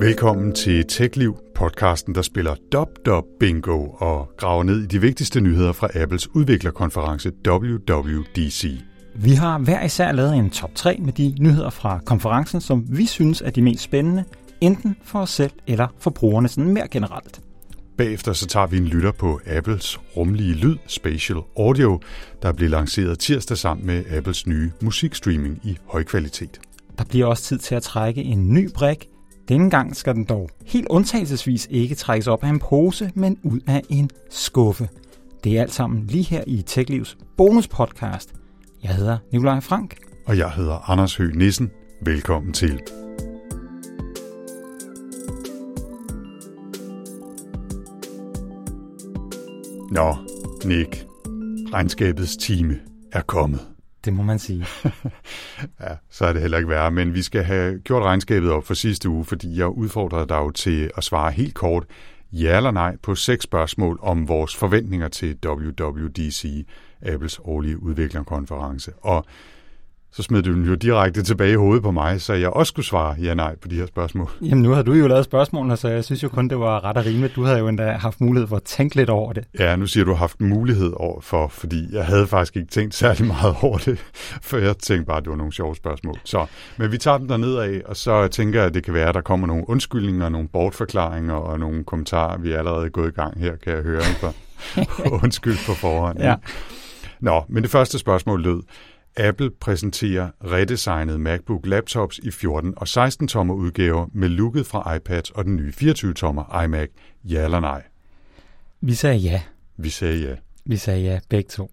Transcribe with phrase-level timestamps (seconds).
[0.00, 2.88] Velkommen til TechLiv, podcasten, der spiller Dub
[3.40, 8.80] Bingo og graver ned i de vigtigste nyheder fra Apples udviklerkonference WWDC.
[9.14, 13.06] Vi har hver især lavet en top 3 med de nyheder fra konferencen, som vi
[13.06, 14.24] synes er de mest spændende,
[14.60, 17.40] enten for os selv eller for brugerne sådan mere generelt.
[17.98, 22.00] Bagefter så tager vi en lytter på Apples rumlige lyd, Spatial Audio,
[22.42, 26.60] der bliver lanceret tirsdag sammen med Apples nye musikstreaming i høj kvalitet.
[26.98, 29.09] Der bliver også tid til at trække en ny brik.
[29.50, 33.60] Denne gang skal den dog helt undtagelsesvis ikke trækkes op af en pose, men ud
[33.66, 34.88] af en skuffe.
[35.44, 38.32] Det er alt sammen lige her i TechLivs bonuspodcast.
[38.82, 39.96] Jeg hedder Nikolaj Frank.
[40.26, 41.70] Og jeg hedder Anders Høgh Nissen.
[42.02, 42.80] Velkommen til.
[49.90, 50.16] Nå,
[50.64, 51.06] Nick.
[51.72, 52.78] Regnskabets time
[53.12, 53.69] er kommet.
[54.04, 54.66] Det må man sige.
[55.80, 58.74] ja, så er det heller ikke værre, men vi skal have gjort regnskabet op for
[58.74, 61.84] sidste uge, fordi jeg udfordrede dig jo til at svare helt kort
[62.32, 66.66] ja eller nej på seks spørgsmål om vores forventninger til WWDC,
[67.02, 68.92] Apples årlige udviklerkonference.
[69.02, 69.24] Og
[70.12, 72.86] så smed du den jo direkte tilbage i hovedet på mig, så jeg også skulle
[72.86, 74.30] svare ja-nej på de her spørgsmål.
[74.42, 76.96] Jamen nu har du jo lavet spørgsmålene, så jeg synes jo kun, det var ret
[76.96, 77.36] og rimeligt.
[77.36, 79.44] Du havde jo endda haft mulighed for at tænke lidt over det.
[79.58, 83.26] Ja, nu siger du, haft mulighed over for, fordi jeg havde faktisk ikke tænkt særlig
[83.26, 83.98] meget over det,
[84.48, 86.14] for jeg tænkte bare, at det var nogle sjove spørgsmål.
[86.24, 89.08] Så, men vi tager dem derned af, og så tænker jeg, at det kan være,
[89.08, 92.38] at der kommer nogle undskyldninger, nogle bortforklaringer og nogle kommentarer.
[92.38, 94.02] Vi er allerede gået i gang her, kan jeg høre.
[94.02, 94.34] For
[95.24, 96.18] undskyld på forhånd.
[96.18, 96.34] Ja.
[97.20, 98.62] Nå, men det første spørgsmål lød,
[99.16, 105.30] Apple præsenterer redesignet MacBook laptops i 14 og 16 tommer udgaver med looket fra iPads
[105.30, 106.88] og den nye 24 tommer iMac.
[107.24, 107.82] Ja eller nej?
[108.80, 109.42] Vi sagde ja.
[109.76, 110.34] Vi sagde ja.
[110.64, 111.70] Vi sagde ja, begge to.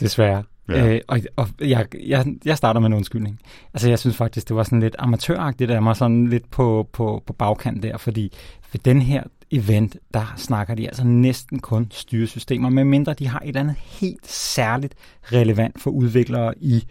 [0.00, 0.42] Desværre.
[0.68, 0.94] Ja.
[0.94, 3.40] Øh, og og jeg, jeg, jeg starter med en undskyldning.
[3.74, 7.22] Altså, jeg synes faktisk, det var sådan lidt amatøragtigt af mig, sådan lidt på, på,
[7.26, 8.32] på bagkant der, fordi
[8.72, 13.48] ved den her event, der snakker de altså næsten kun styresystemer, medmindre de har et
[13.48, 14.94] eller andet helt særligt
[15.32, 16.84] relevant for udviklere i,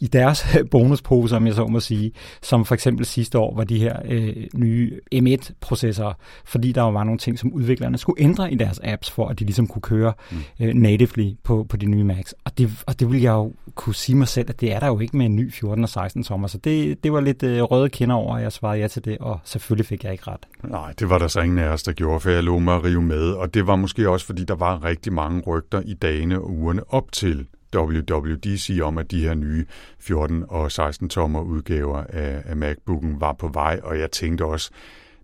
[0.00, 2.12] i deres bonuspose, om jeg så må sige,
[2.42, 7.18] som for eksempel sidste år var de her øh, nye M1-processorer, fordi der var nogle
[7.18, 10.36] ting, som udviklerne skulle ændre i deres apps, for at de ligesom kunne køre mm.
[10.60, 12.34] øh, natively på, på de nye Macs.
[12.44, 14.86] Og det, og det vil jeg jo kunne sige mig selv, at det er der
[14.86, 17.62] jo ikke med en ny 14 og 16 tommer, så det, det var lidt øh,
[17.62, 20.46] røde kinder over, at jeg svarede ja til det, og selvfølgelig fik jeg ikke ret.
[20.62, 22.84] Nej, det var der så ingen af os, der gjorde, for jeg lå mig at
[22.84, 26.38] rive med, og det var måske også, fordi der var rigtig mange rygter i dagene
[26.38, 27.46] og ugerne op til
[27.76, 29.66] WWDC om, at de her nye
[29.98, 34.70] 14 og 16 tommer udgaver af, af MacBooken var på vej, og jeg tænkte også,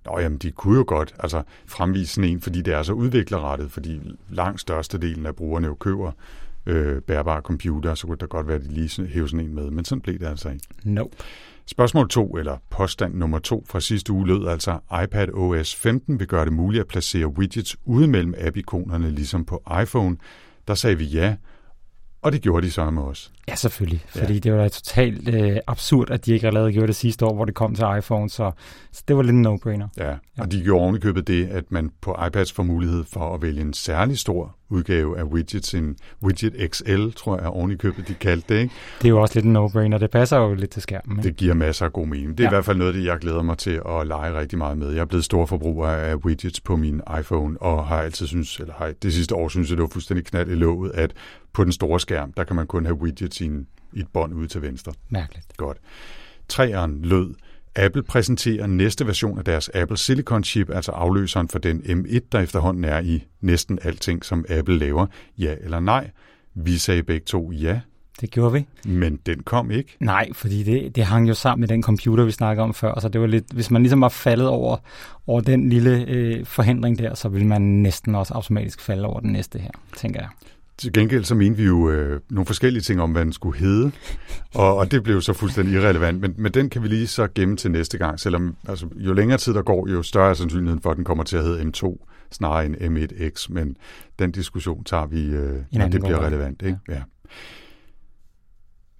[0.06, 3.72] Nå, jamen, de kunne jo godt altså, fremvise sådan en, fordi det er så udviklerrettet,
[3.72, 4.00] fordi
[4.30, 6.12] langt størstedelen af brugerne jo køber
[6.66, 9.70] øh, bærbare computer, så kunne det godt være, at de lige hævde sådan en med,
[9.70, 10.66] men sådan blev det altså ikke.
[10.84, 11.16] Nope.
[11.66, 16.28] Spørgsmål 2, eller påstand nummer 2 fra sidste uge lød altså, iPad OS 15 vil
[16.28, 20.16] gøre det muligt at placere widgets ude mellem app-ikonerne, ligesom på iPhone.
[20.68, 21.36] Der sagde vi ja,
[22.22, 23.32] og det gjorde de så med os.
[23.48, 24.04] Ja, selvfølgelig.
[24.08, 24.38] Fordi ja.
[24.38, 27.44] det var da totalt øh, absurd, at de ikke allerede gjorde det sidste år, hvor
[27.44, 28.30] det kom til iPhone.
[28.30, 28.50] Så,
[28.92, 29.88] så det var lidt en no-brainer.
[29.96, 30.16] Ja, ja.
[30.38, 33.72] og de gjorde ovenikøbet det, at man på iPads får mulighed for at vælge en
[33.72, 35.74] særlig stor udgave af widgets.
[35.74, 38.60] En widget XL, tror jeg, ovenikøbet de kaldte det.
[38.60, 38.74] Ikke?
[38.98, 39.98] Det er jo også lidt en no-brainer.
[39.98, 41.18] Det passer jo lidt til skærmen.
[41.18, 41.28] Ikke?
[41.28, 42.38] Det giver masser af god mening.
[42.38, 42.50] Det er ja.
[42.50, 44.90] i hvert fald noget, det jeg glæder mig til at lege rigtig meget med.
[44.92, 48.74] Jeg er blevet stor forbruger af widgets på min iPhone, og har altid synes, eller
[48.74, 51.12] har det sidste år synes jeg, det var fuldstændig knald i låget, at
[51.52, 54.48] på den store skærm, der kan man kun have widgets en, i et bånd ude
[54.48, 54.92] til venstre.
[55.08, 55.56] Mærkeligt.
[55.56, 55.78] Godt.
[56.48, 57.34] Træeren lød,
[57.76, 62.40] Apple præsenterer næste version af deres Apple Silicon chip, altså afløseren for den M1, der
[62.40, 65.06] efterhånden er i næsten alting, som Apple laver.
[65.38, 66.10] Ja eller nej?
[66.54, 67.80] Vi sagde begge to ja.
[68.20, 68.66] Det gjorde vi.
[68.84, 69.96] Men den kom ikke?
[70.00, 73.00] Nej, fordi det, det hang jo sammen med den computer, vi snakkede om før.
[73.00, 74.76] Så det var lidt, hvis man ligesom var faldet over,
[75.26, 79.32] over den lille øh, forhindring der, så ville man næsten også automatisk falde over den
[79.32, 80.28] næste her, tænker jeg.
[80.82, 83.92] Til gengæld så mente vi jo øh, nogle forskellige ting om, hvad den skulle hedde,
[84.54, 86.20] og, og det blev så fuldstændig irrelevant.
[86.20, 89.38] Men, men den kan vi lige så gemme til næste gang, selvom altså, jo længere
[89.38, 92.06] tid der går, jo større er sandsynligheden for, at den kommer til at hedde M2
[92.30, 93.46] snarere end M1X.
[93.52, 93.76] Men
[94.18, 96.62] den diskussion tager vi, øh, når det bliver relevant.
[96.62, 96.78] Ikke?
[96.88, 96.94] Ja.
[96.94, 97.02] ja.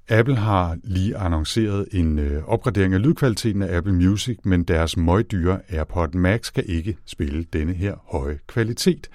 [0.09, 5.61] Apple har lige annonceret en øh, opgradering af lydkvaliteten af Apple Music, men deres møgdyre
[5.69, 9.09] AirPod Max kan ikke spille denne her høje kvalitet.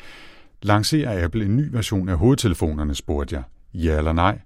[0.62, 3.44] Lancerer Apple en ny version af hovedtelefonerne, spurgte jeg.
[3.74, 4.40] Ja eller nej?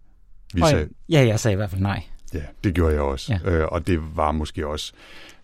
[0.54, 2.04] Vi sagde, ja, jeg sagde i hvert fald nej.
[2.34, 3.40] Ja, det gjorde jeg også.
[3.46, 3.52] Ja.
[3.52, 4.94] Øh, og det var måske også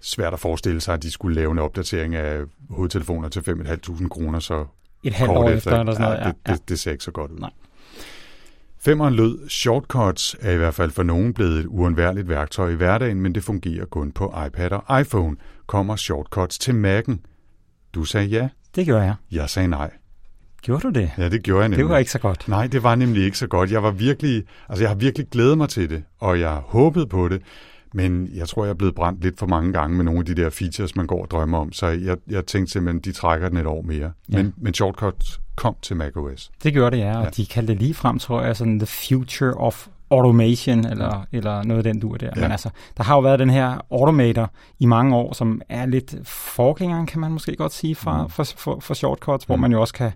[0.01, 4.39] svært at forestille sig, at de skulle lave en opdatering af hovedtelefoner til 5.500 kroner,
[4.39, 4.65] så
[5.03, 6.19] et halvt år efter, efter eller sådan noget.
[6.19, 7.39] Ja, det, det, det ser ikke så godt ud.
[7.39, 7.49] Nej.
[8.79, 13.21] Femmeren lød, shortcuts er i hvert fald for nogen blevet et uundværligt værktøj i hverdagen,
[13.21, 15.35] men det fungerer kun på iPad og iPhone.
[15.65, 17.17] Kommer shortcuts til Mac'en?
[17.93, 18.49] Du sagde ja.
[18.75, 19.15] Det gjorde jeg.
[19.31, 19.91] Jeg sagde nej.
[20.61, 21.11] Gjorde du det?
[21.17, 21.83] Ja, det gjorde jeg nemlig.
[21.83, 22.47] Det var ikke så godt.
[22.47, 23.71] Nej, det var nemlig ikke så godt.
[23.71, 27.27] Jeg var virkelig, altså jeg har virkelig glædet mig til det, og jeg håbede på
[27.27, 27.41] det,
[27.93, 30.35] men jeg tror, jeg er blevet brændt lidt for mange gange med nogle af de
[30.35, 33.57] der features, man går og drømmer om, så jeg, jeg tænkte simpelthen, de trækker den
[33.57, 34.11] et år mere.
[34.31, 34.37] Ja.
[34.37, 36.51] Men, men shortcuts kom til macOS.
[36.63, 37.29] Det gjorde det, ja, og ja.
[37.29, 41.85] de kaldte det lige frem, tror jeg, sådan the future of automation, eller, eller noget
[41.85, 42.29] af den dur der.
[42.35, 42.41] Ja.
[42.41, 46.15] Men altså, der har jo været den her Automator i mange år, som er lidt
[46.23, 48.29] forgængeren, kan man måske godt sige, fra, mm.
[48.29, 49.49] for, for, for shortcuts, mm.
[49.49, 50.11] hvor man jo også kan,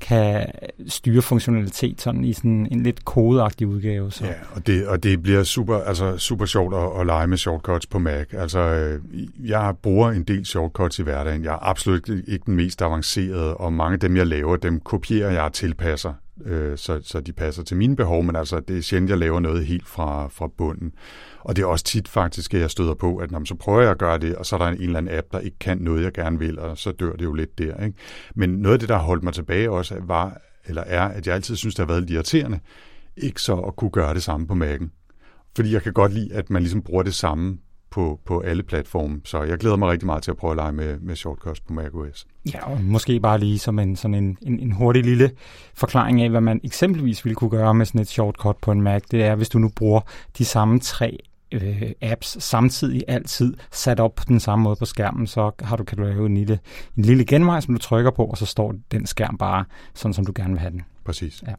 [0.00, 0.46] kan
[0.88, 4.12] styre funktionalitet sådan i sådan en lidt kodeagtig udgave.
[4.12, 4.24] Så.
[4.24, 7.86] Ja, og det, og det bliver super, altså super sjovt at, at lege med shortcuts
[7.86, 8.26] på Mac.
[8.32, 9.00] Altså, øh,
[9.44, 11.44] jeg bruger en del shortcuts i hverdagen.
[11.44, 15.30] Jeg er absolut ikke den mest avancerede, og mange af dem, jeg laver, dem kopierer
[15.30, 16.12] jeg og tilpasser
[16.44, 19.40] øh, så, så de passer til mine behov, men altså det er sjældent, jeg laver
[19.40, 20.92] noget helt fra, fra bunden.
[21.40, 23.90] Og det er også tit faktisk, at jeg støder på, at når så prøver jeg
[23.90, 25.78] at gøre det, og så er der en, en eller anden app, der ikke kan
[25.78, 27.84] noget, jeg gerne vil, og så dør det jo lidt der.
[27.84, 27.98] Ikke?
[28.34, 31.34] Men noget af det, der har holdt mig tilbage også, var, eller er, at jeg
[31.34, 32.60] altid synes, det har været lidt irriterende,
[33.16, 34.88] ikke så at kunne gøre det samme på Mac'en.
[35.56, 37.58] Fordi jeg kan godt lide, at man ligesom bruger det samme
[37.90, 39.20] på, på alle platforme.
[39.24, 41.72] Så jeg glæder mig rigtig meget til at prøve at lege med, med shortcuts på
[41.72, 42.26] macOS.
[42.54, 45.30] Ja, og måske bare lige som en, sådan en, en, en hurtig lille
[45.74, 49.02] forklaring af, hvad man eksempelvis ville kunne gøre med sådan et shortcut på en Mac.
[49.10, 50.00] Det er, hvis du nu bruger
[50.38, 51.18] de samme tre
[51.52, 55.84] øh, apps samtidig altid sat op på den samme måde på skærmen, så har du,
[55.84, 56.58] kan du lave en lille,
[56.96, 60.26] en lille genvej, som du trykker på, og så står den skærm bare sådan, som
[60.26, 60.82] du gerne vil have den.
[61.04, 61.42] Præcis.
[61.46, 61.52] Ja.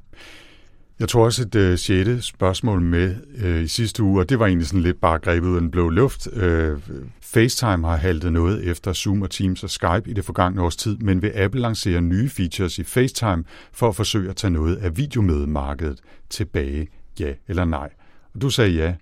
[0.99, 4.45] Jeg tror også et øh, sjette spørgsmål med øh, i sidste uge, og det var
[4.45, 6.27] egentlig sådan lidt bare grebet ud af den blå luft.
[6.33, 6.79] Øh,
[7.21, 10.97] FaceTime har haltet noget efter Zoom og Teams og Skype i det forgangne års tid,
[10.97, 14.97] men vil Apple lancere nye features i FaceTime for at forsøge at tage noget af
[14.97, 15.99] videomødemarkedet
[16.29, 16.87] tilbage,
[17.19, 17.89] ja eller nej?
[18.33, 18.93] Og du sagde ja,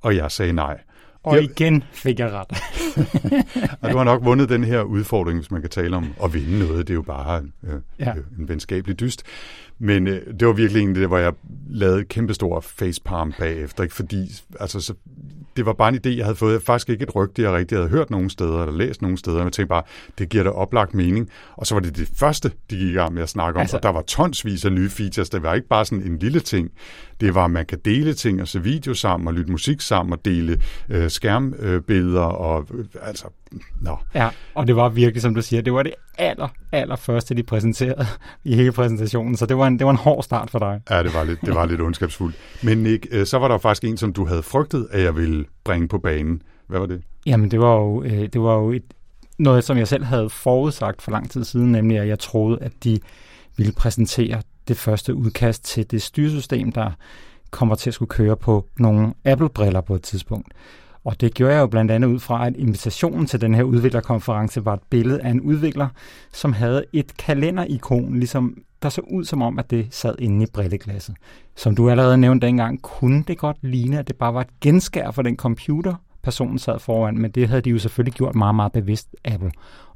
[0.00, 0.80] og jeg sagde nej.
[1.24, 2.48] Og igen fik jeg ret.
[3.82, 6.58] og du har nok vundet den her udfordring, hvis man kan tale om at vinde
[6.58, 6.88] noget.
[6.88, 8.12] Det er jo bare øh, ja.
[8.38, 9.22] en venskabelig dyst.
[9.78, 11.32] Men øh, det var virkelig en det, hvor jeg
[11.70, 13.94] lavede kæmpestor facepalm bagefter, ikke?
[13.94, 14.94] fordi altså, så,
[15.56, 16.62] det var bare en idé, jeg havde fået.
[16.62, 19.36] Faktisk ikke et rygte, jeg rigtig havde hørt nogen steder, eller læst nogen steder.
[19.36, 19.82] Men jeg tænkte bare,
[20.18, 21.30] det giver da oplagt mening.
[21.56, 23.60] Og så var det det første, de gik i gang med at snakke om.
[23.60, 25.30] Altså, og der var tonsvis af nye features.
[25.30, 26.70] Det var ikke bare sådan en lille ting.
[27.20, 30.12] Det var, at man kan dele ting og se video sammen, og lytte musik sammen,
[30.12, 33.26] og dele øh, skærmbilleder, og øh, altså,
[33.80, 33.98] nå.
[34.14, 37.42] Ja, og det var virkelig, som du siger, det var det aller, aller første, de
[37.42, 38.06] præsenterede
[38.44, 39.36] i hele præsentationen.
[39.36, 40.80] Så det var en, det var en hård start for dig.
[40.90, 42.36] Ja, det var lidt, det var lidt ondskabsfuldt.
[42.62, 45.44] Men Nick, øh, så var der faktisk en, som du havde frygtet, at jeg ville
[45.64, 46.42] bringe på banen.
[46.66, 47.02] Hvad var det?
[47.26, 48.84] Jamen, det var jo, øh, det var jo et,
[49.38, 52.72] noget, som jeg selv havde forudsagt for lang tid siden, nemlig at jeg troede, at
[52.84, 52.98] de
[53.56, 56.90] ville præsentere det første udkast til det styresystem, der
[57.50, 60.52] kommer til at skulle køre på nogle Apple-briller på et tidspunkt.
[61.04, 64.64] Og det gjorde jeg jo blandt andet ud fra, at invitationen til den her udviklerkonference
[64.64, 65.88] var et billede af en udvikler,
[66.32, 70.46] som havde et kalenderikon, ligesom der så ud som om, at det sad inde i
[70.52, 71.16] brilleglasset.
[71.56, 75.10] Som du allerede nævnte dengang, kunne det godt ligne, at det bare var et genskær
[75.10, 78.72] for den computer, personen sad foran, men det havde de jo selvfølgelig gjort meget, meget
[78.72, 79.50] bevidst, Apple.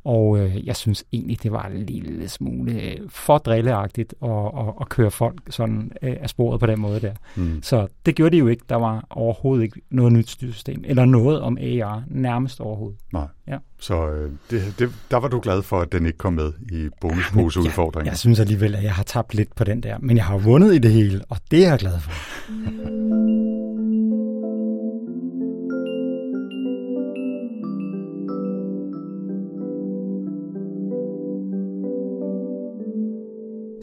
[0.05, 4.75] Og øh, jeg synes egentlig, det var en lille smule øh, for drilleagtigt at, at,
[4.81, 7.13] at køre folk sådan øh, af sporet på den måde der.
[7.37, 7.63] Mm.
[7.63, 8.65] Så det gjorde de jo ikke.
[8.69, 12.99] Der var overhovedet ikke noget nyt styresystem, eller noget om AR, nærmest overhovedet.
[13.13, 13.27] Nej.
[13.49, 13.59] Ja.
[13.81, 16.89] Så øh, det, det, der var du glad for, at den ikke kom med i
[17.01, 18.07] bonusposeudfordringen.
[18.07, 20.39] Ja, jeg synes alligevel, at jeg har tabt lidt på den der, men jeg har
[20.39, 23.28] vundet i det hele, og det er jeg glad for.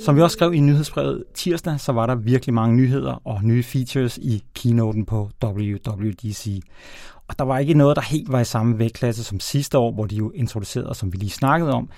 [0.06, 3.64] Som vi også skrev i nyhedsbrevet tirsdag, så var der virkelig mange nyheder og nye
[3.64, 6.62] features i keynoten på WWDC.
[7.28, 10.06] Og der var ikke noget, der helt var i samme vægtklasse som sidste år, hvor
[10.06, 11.90] de jo introducerede, som vi lige snakkede om,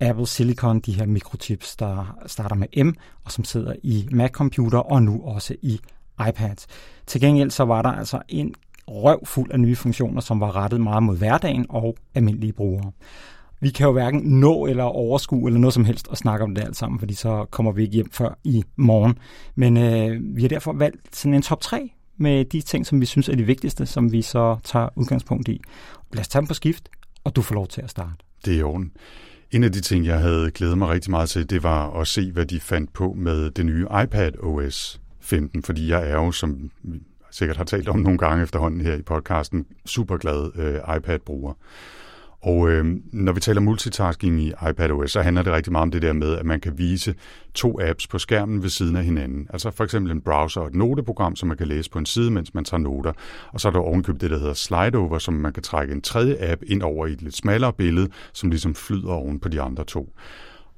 [0.00, 2.88] Apple Silicon, de her mikrochips, der starter med M,
[3.24, 5.80] og som sidder i Mac-computer og nu også i
[6.28, 6.66] iPads.
[7.06, 8.54] Til gengæld så var der altså en
[8.88, 12.92] røv fuld af nye funktioner, som var rettet meget mod hverdagen og almindelige brugere
[13.60, 16.64] vi kan jo hverken nå eller overskue eller noget som helst at snakke om det
[16.64, 19.18] alt sammen, fordi så kommer vi ikke hjem før i morgen.
[19.54, 23.06] Men øh, vi har derfor valgt sådan en top 3 med de ting, som vi
[23.06, 25.60] synes er de vigtigste, som vi så tager udgangspunkt i.
[26.12, 26.88] Lad os tage dem på skift,
[27.24, 28.14] og du får lov til at starte.
[28.44, 28.92] Det er orden.
[29.50, 32.32] En af de ting, jeg havde glædet mig rigtig meget til, det var at se,
[32.32, 36.70] hvad de fandt på med det nye iPad OS 15, fordi jeg er jo, som
[37.30, 41.52] sikkert har talt om nogle gange efterhånden her i podcasten, super glad øh, iPad-bruger.
[42.46, 46.02] Og øh, når vi taler multitasking i iPadOS, så handler det rigtig meget om det
[46.02, 47.14] der med, at man kan vise
[47.54, 49.46] to apps på skærmen ved siden af hinanden.
[49.50, 52.30] Altså for eksempel en browser og et noteprogram, som man kan læse på en side,
[52.30, 53.12] mens man tager noter.
[53.52, 56.36] Og så er der ovenkøbt det, der hedder slideover, som man kan trække en tredje
[56.40, 59.84] app ind over i et lidt smallere billede, som ligesom flyder oven på de andre
[59.84, 60.12] to.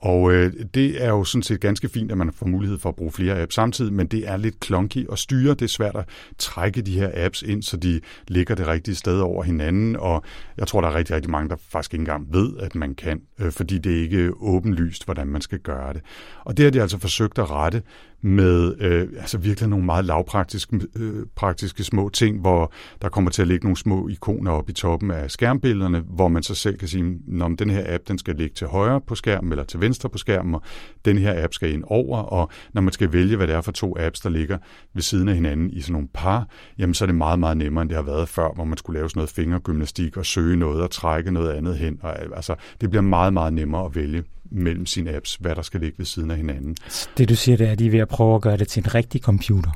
[0.00, 2.96] Og øh, det er jo sådan set ganske fint, at man får mulighed for at
[2.96, 5.50] bruge flere apps samtidig, men det er lidt klonky at styre.
[5.50, 6.04] Det er svært at
[6.38, 10.22] trække de her apps ind, så de ligger det rigtige sted over hinanden, og
[10.56, 13.22] jeg tror, der er rigtig, rigtig mange, der faktisk ikke engang ved, at man kan,
[13.40, 16.02] øh, fordi det er ikke åbenlyst, hvordan man skal gøre det.
[16.44, 17.82] Og det har de altså forsøgt at rette
[18.20, 22.72] med øh, altså virkelig nogle meget lavpraktiske øh, praktiske små ting, hvor
[23.02, 26.42] der kommer til at ligge nogle små ikoner op i toppen af skærmbillederne, hvor man
[26.42, 29.52] så selv kan sige, om den her app den skal ligge til højre på skærmen
[29.52, 30.62] eller til venstre på skærmen, og
[31.04, 33.72] den her app skal ind over, og når man skal vælge, hvad det er for
[33.72, 34.58] to apps, der ligger
[34.94, 36.48] ved siden af hinanden i sådan nogle par,
[36.78, 38.98] jamen så er det meget, meget nemmere, end det har været før, hvor man skulle
[38.98, 41.98] lave sådan noget fingergymnastik og søge noget og trække noget andet hen.
[42.02, 45.80] Og, altså, det bliver meget, meget nemmere at vælge mellem sine apps, hvad der skal
[45.80, 46.76] ligge ved siden af hinanden.
[47.18, 48.80] Det du siger, det er, at de er ved at prøve at gøre det til
[48.80, 49.70] en rigtig computer.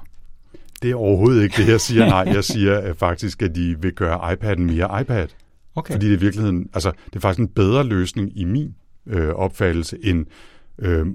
[0.82, 2.06] Det er overhovedet ikke det, jeg siger.
[2.06, 5.28] Nej, jeg siger at faktisk, at de vil gøre iPad'en mere iPad.
[5.74, 5.94] Okay.
[5.94, 8.74] Fordi det er virkeligheden, altså det er faktisk en bedre løsning i min
[9.06, 10.26] øh, opfattelse end
[10.78, 11.06] øh,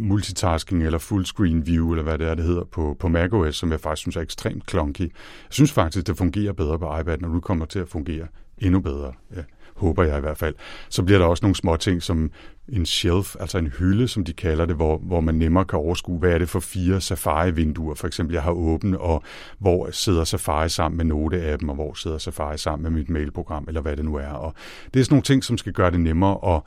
[0.00, 3.80] multitasking eller fullscreen view, eller hvad det er, det hedder på, på macOS, som jeg
[3.80, 5.00] faktisk synes er ekstremt clunky.
[5.00, 5.10] Jeg
[5.50, 8.26] synes faktisk, det fungerer bedre på iPad, når du kommer til at fungere
[8.58, 9.12] endnu bedre.
[9.36, 9.42] Ja
[9.80, 10.54] håber jeg i hvert fald.
[10.88, 12.30] Så bliver der også nogle små ting som
[12.68, 16.18] en shelf, altså en hylde, som de kalder det, hvor, hvor man nemmere kan overskue,
[16.18, 19.22] hvad er det for fire Safari-vinduer, for eksempel, jeg har åbent, og
[19.58, 23.80] hvor sidder Safari sammen med Note-appen, og hvor sidder Safari sammen med mit mailprogram, eller
[23.80, 24.28] hvad det nu er.
[24.28, 24.54] Og
[24.94, 26.62] det er sådan nogle ting, som skal gøre det nemmere at,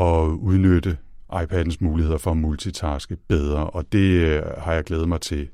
[0.00, 0.96] at udnytte
[1.42, 5.48] iPadens muligheder for at multitaske bedre, og det øh, har jeg glædet mig til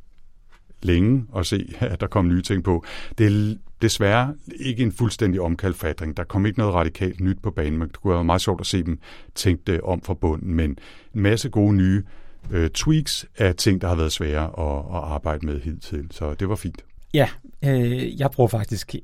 [0.83, 2.85] længe at se, at der kom nye ting på.
[3.19, 6.17] Det er desværre ikke en fuldstændig omkalfatring.
[6.17, 8.67] Der kom ikke noget radikalt nyt på banen, men det kunne være meget sjovt at
[8.67, 8.99] se dem
[9.35, 10.55] tænke det om fra bunden.
[10.55, 10.79] Men
[11.15, 12.03] en masse gode nye
[12.51, 16.07] øh, tweaks af ting, der har været svære at, at arbejde med hidtil.
[16.11, 16.85] Så det var fint.
[17.15, 17.29] Ja,
[17.65, 18.95] øh, jeg bruger faktisk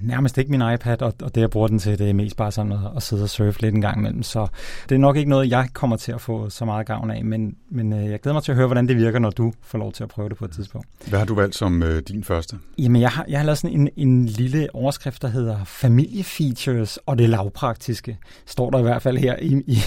[0.00, 2.52] nærmest ikke min iPad, og, og det jeg bruger den til, det er mest bare
[2.52, 4.22] sådan at, at sidde og surfe lidt en gang imellem.
[4.22, 4.46] Så
[4.88, 7.56] det er nok ikke noget, jeg kommer til at få så meget gavn af, men,
[7.70, 9.92] men øh, jeg glæder mig til at høre, hvordan det virker, når du får lov
[9.92, 10.88] til at prøve det på et tidspunkt.
[11.08, 12.56] Hvad har du valgt som øh, din første?
[12.78, 17.18] Jamen, jeg har, jeg har lavet sådan en, en lille overskrift, der hedder familiefeatures og
[17.18, 18.18] det lavpraktiske.
[18.46, 19.78] Står der i hvert fald her i, i,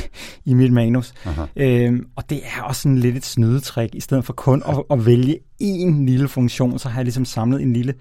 [0.46, 1.14] i mit manus.
[1.56, 3.96] Øhm, og det er også sådan lidt et snydetrik.
[3.96, 7.62] I stedet for kun at, at vælge en lille funktion, så har jeg ligesom samlet
[7.62, 7.94] en lille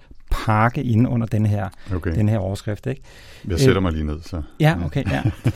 [0.47, 2.15] pakke inde under den her, okay.
[2.15, 2.87] den her overskrift.
[2.87, 3.01] Ikke?
[3.47, 4.21] Jeg sætter øh, mig lige ned.
[4.21, 4.41] Så.
[4.59, 5.11] Ja, okay.
[5.11, 5.23] Ja.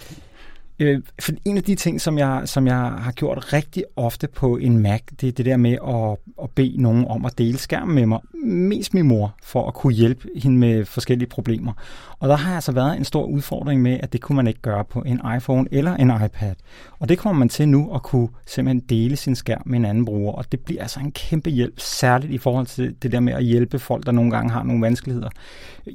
[0.82, 4.58] øh, for en af de ting, som jeg, som jeg har gjort rigtig ofte på
[4.58, 7.96] en Mac, det er det der med at, at bede nogen om at dele skærmen
[7.96, 8.20] med mig.
[8.44, 11.74] Mest min mor, for at kunne hjælpe hende med forskellige problemer.
[12.20, 14.86] Og der har altså været en stor udfordring med, at det kunne man ikke gøre
[14.86, 16.56] på en iPhone eller en iPad.
[17.00, 20.06] Og det kommer man til nu at kunne simpelthen dele sin skærm med en anden
[20.06, 20.34] bruger.
[20.34, 23.44] Og det bliver altså en kæmpe hjælp, særligt i forhold til det der med at
[23.44, 25.30] hjælpe folk, der nogle gange har nogle vanskeligheder.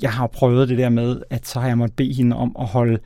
[0.03, 2.67] Jeg har prøvet det der med, at så har jeg måttet bede hende om at
[2.67, 2.99] holde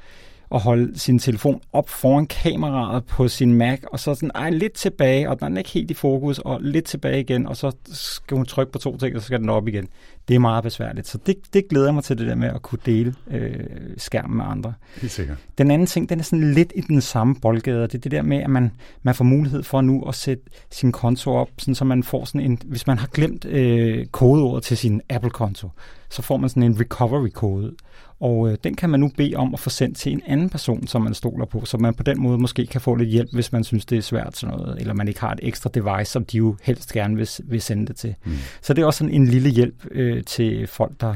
[0.55, 4.73] at holde sin telefon op foran kameraet på sin Mac, og så sådan, ej, lidt
[4.73, 8.37] tilbage, og den er ikke helt i fokus, og lidt tilbage igen, og så skal
[8.37, 9.89] hun trykke på to ting, og så skal den op igen.
[10.31, 12.79] Det er meget besværligt, så det, det glæder mig til, det der med at kunne
[12.87, 13.55] dele øh,
[13.97, 14.73] skærmen med andre.
[15.01, 15.37] Helt sikkert.
[15.59, 18.23] Den anden ting, den er sådan lidt i den samme boldgade, det er det der
[18.23, 18.71] med, at man,
[19.03, 22.41] man får mulighed for nu at sætte sin konto op, sådan, så man får sådan
[22.41, 25.69] en, hvis man har glemt øh, kodeordet til sin Apple-konto,
[26.11, 27.73] så får man sådan en recovery-kode,
[28.21, 30.87] og øh, den kan man nu bede om at få sendt til en anden person,
[30.87, 33.53] som man stoler på, så man på den måde måske kan få lidt hjælp, hvis
[33.53, 36.25] man synes, det er svært sådan noget, eller man ikke har et ekstra device, som
[36.25, 38.15] de jo helst gerne vil, vil sende det til.
[38.25, 38.33] Mm.
[38.63, 41.15] Så det er også sådan en lille hjælp øh, til folk, der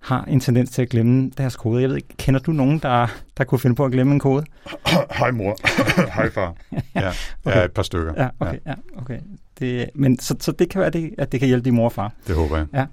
[0.00, 1.80] har en tendens til at glemme deres kode.
[1.80, 3.06] Jeg ved ikke, kender du nogen, der,
[3.36, 4.44] der kunne finde på at glemme en kode?
[5.18, 5.56] Hej mor.
[6.16, 6.56] Hej far.
[6.94, 7.08] Ja,
[7.44, 7.58] okay.
[7.58, 8.12] ja, et par stykker.
[8.16, 8.58] Ja, okay.
[8.66, 8.70] Ja.
[8.70, 9.18] Ja, okay.
[9.58, 11.92] Det, men så, så det kan være, det, at det kan hjælpe din mor og
[11.92, 12.12] far.
[12.26, 12.66] Det håber jeg.
[12.74, 12.86] Ja.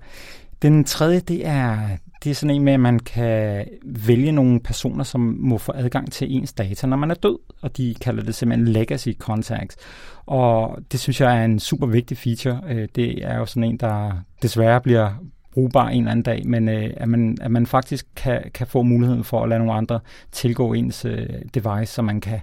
[0.62, 1.80] Den tredje, det er,
[2.24, 6.12] det er sådan en med, at man kan vælge nogle personer, som må få adgang
[6.12, 9.78] til ens data, når man er død, og de kalder det simpelthen legacy contacts.
[10.25, 12.62] Og det synes jeg er en super vigtig feature.
[12.70, 14.12] Øh, det er jo sådan en, der
[14.42, 15.10] desværre bliver
[15.54, 18.82] brugbar en eller anden dag, men øh, at, man, at man faktisk kan, kan få
[18.82, 20.00] muligheden for at lade nogle andre
[20.32, 22.40] tilgå ens øh, device, så man kan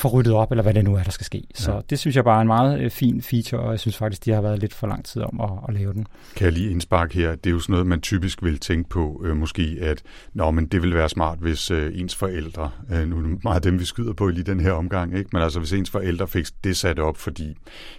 [0.00, 1.42] få ryddet op, eller hvad det nu er, der skal ske.
[1.54, 1.80] Så ja.
[1.90, 4.30] det synes jeg bare er en meget øh, fin feature, og jeg synes faktisk, de
[4.30, 6.06] har været lidt for lang tid om at, at lave den.
[6.36, 7.34] Kan jeg lige indspark her?
[7.34, 10.02] Det er jo sådan noget, man typisk vil tænke på, øh, måske, at
[10.34, 13.64] Nå, men det vil være smart, hvis øh, ens forældre, øh, nu er det meget
[13.64, 15.30] dem, vi skyder på lige den her omgang, ikke?
[15.32, 17.56] men altså hvis ens forældre fik det sat op, fordi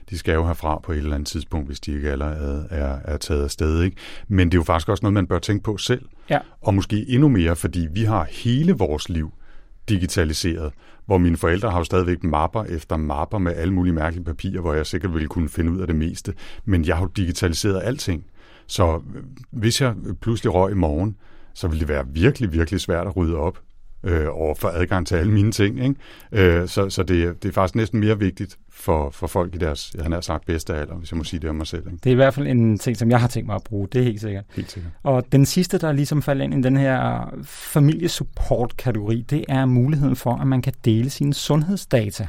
[0.10, 3.18] de skal jo herfra på et eller andet tidspunkt, hvis de ikke allerede er, er
[3.18, 3.84] taget afsted.
[3.84, 3.98] Ikke?
[4.28, 6.02] Men det er jo faktisk også noget, man bør tænke på selv.
[6.30, 6.40] Ja.
[6.62, 9.32] Og måske endnu mere, fordi vi har hele vores liv
[9.90, 10.74] digitaliseret,
[11.06, 14.74] hvor mine forældre har jo stadigvæk mapper efter mapper med alle mulige mærkelige papirer, hvor
[14.74, 16.34] jeg sikkert ville kunne finde ud af det meste,
[16.66, 18.26] men jeg har jo digitaliseret alting.
[18.68, 21.16] Så øh, hvis jeg øh, pludselig røg i morgen,
[21.54, 23.60] så ville det være virkelig, virkelig svært at rydde op
[24.04, 25.80] øh, og få adgang til alle mine ting.
[25.84, 25.96] Ikke?
[26.62, 29.94] Øh, så så det, det er faktisk næsten mere vigtigt for, for folk i deres,
[29.96, 31.88] jeg har sagt, bedste alder, hvis jeg må sige det om mig selv.
[31.88, 31.98] Ikke?
[32.04, 34.00] Det er i hvert fald en ting, som jeg har tænkt mig at bruge, det
[34.00, 34.46] er helt sikkert.
[34.56, 34.92] Helt sikkert.
[35.04, 40.36] Og den sidste, der ligesom falder ind i den her familiesupport-kategori, det er muligheden for,
[40.36, 42.28] at man kan dele sine sundhedsdata.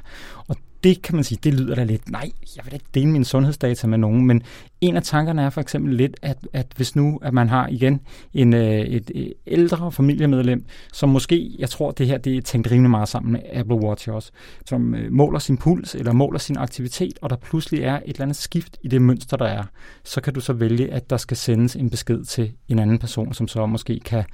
[0.48, 3.24] Og det kan man sige, det lyder da lidt, nej, jeg vil ikke dele mine
[3.24, 4.42] sundhedsdata med nogen, men
[4.82, 8.00] en af tankerne er for eksempel lidt, at, at hvis nu at man har igen
[8.34, 12.70] en, øh, et, et ældre familiemedlem, som måske, jeg tror det her det er tænkt
[12.70, 14.30] rimelig meget sammen med Apple Watch også,
[14.66, 18.22] som øh, måler sin puls eller måler sin aktivitet, og der pludselig er et eller
[18.22, 19.62] andet skift i det mønster, der er,
[20.04, 23.34] så kan du så vælge, at der skal sendes en besked til en anden person,
[23.34, 24.24] som så måske kan,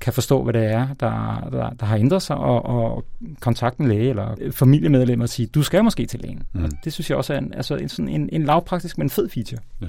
[0.00, 3.04] kan forstå, hvad det er, der, der, der har ændret sig, og, og
[3.40, 6.42] kontakte en læge eller familiemedlem og sige, du skal måske til lægen.
[6.52, 6.70] Mm.
[6.84, 9.60] Det synes jeg også er en, altså en, sådan en, en lavpraktisk, men fed feature.
[9.82, 9.86] Ja.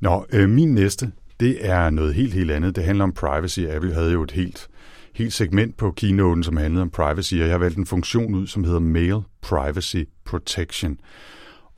[0.00, 2.76] Nå, øh, min næste, det er noget helt, helt andet.
[2.76, 3.60] Det handler om privacy.
[3.60, 4.68] Apple havde jo et helt,
[5.14, 8.46] helt segment på keynoten, som handlede om privacy, og jeg har valgt en funktion ud,
[8.46, 10.98] som hedder Mail Privacy Protection.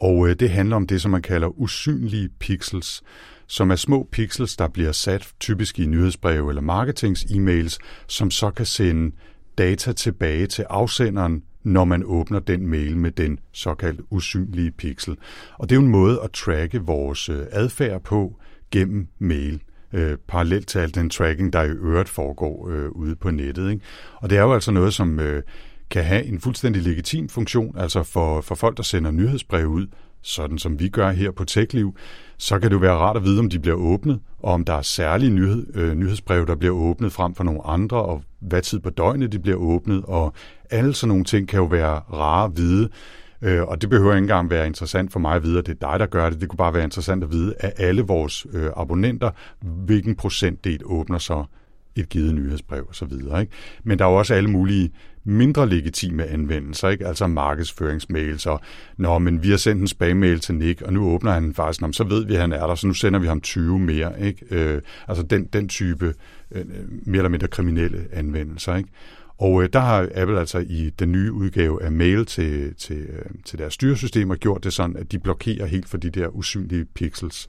[0.01, 3.03] Og øh, det handler om det, som man kalder usynlige pixels,
[3.47, 8.67] som er små pixels, der bliver sat typisk i nyhedsbreve eller marketings-e-mails, som så kan
[8.67, 9.17] sende
[9.59, 15.17] data tilbage til afsenderen, når man åbner den mail med den såkaldt usynlige pixel.
[15.59, 18.37] Og det er jo en måde at tracke vores øh, adfærd på
[18.71, 19.63] gennem mail.
[19.93, 23.71] Øh, parallelt til al den tracking, der i øvrigt foregår øh, ude på nettet.
[23.71, 23.85] Ikke?
[24.17, 25.43] Og det er jo altså noget, som øh,
[25.91, 29.87] kan have en fuldstændig legitim funktion, altså for, for folk, der sender nyhedsbrev ud,
[30.23, 31.97] sådan som vi gør her på TechLiv,
[32.39, 34.75] så kan det jo være rart at vide, om de bliver åbnet, og om der
[34.75, 38.81] er særlige nyhed, øh, nyhedsbrev, der bliver åbnet frem for nogle andre, og hvad tid
[38.81, 40.35] på døgnet de bliver åbnet, og
[40.71, 42.89] alle sådan nogle ting kan jo være rare at vide,
[43.43, 45.91] øh, og det behøver ikke engang være interessant for mig at vide, at det er
[45.91, 46.41] dig, der gør det.
[46.41, 49.31] Det kunne bare være interessant at vide, af alle vores øh, abonnenter,
[49.61, 51.45] hvilken procentdel åbner så
[51.97, 53.13] et givet nyhedsbrev osv.
[53.13, 53.53] Ikke?
[53.85, 54.91] Men der er jo også alle mulige
[55.25, 57.07] mindre legitime anvendelser, ikke?
[57.07, 58.61] altså markedsføringsmails, og
[58.97, 62.05] Nå, men vi har sendt en spam-mail til Nick, og nu åbner han faktisk, så
[62.05, 64.21] ved vi, at han er der, så nu sender vi ham 20 mere.
[64.21, 64.47] Ikke?
[64.51, 66.15] Øh, altså den, den type
[66.53, 68.77] øh, mere eller mindre kriminelle anvendelser.
[68.77, 68.91] Ikke?
[69.39, 73.25] Og øh, der har Apple altså i den nye udgave af mail til, til, øh,
[73.45, 77.49] til deres styresystemer gjort det sådan, at de blokerer helt for de der usynlige pixels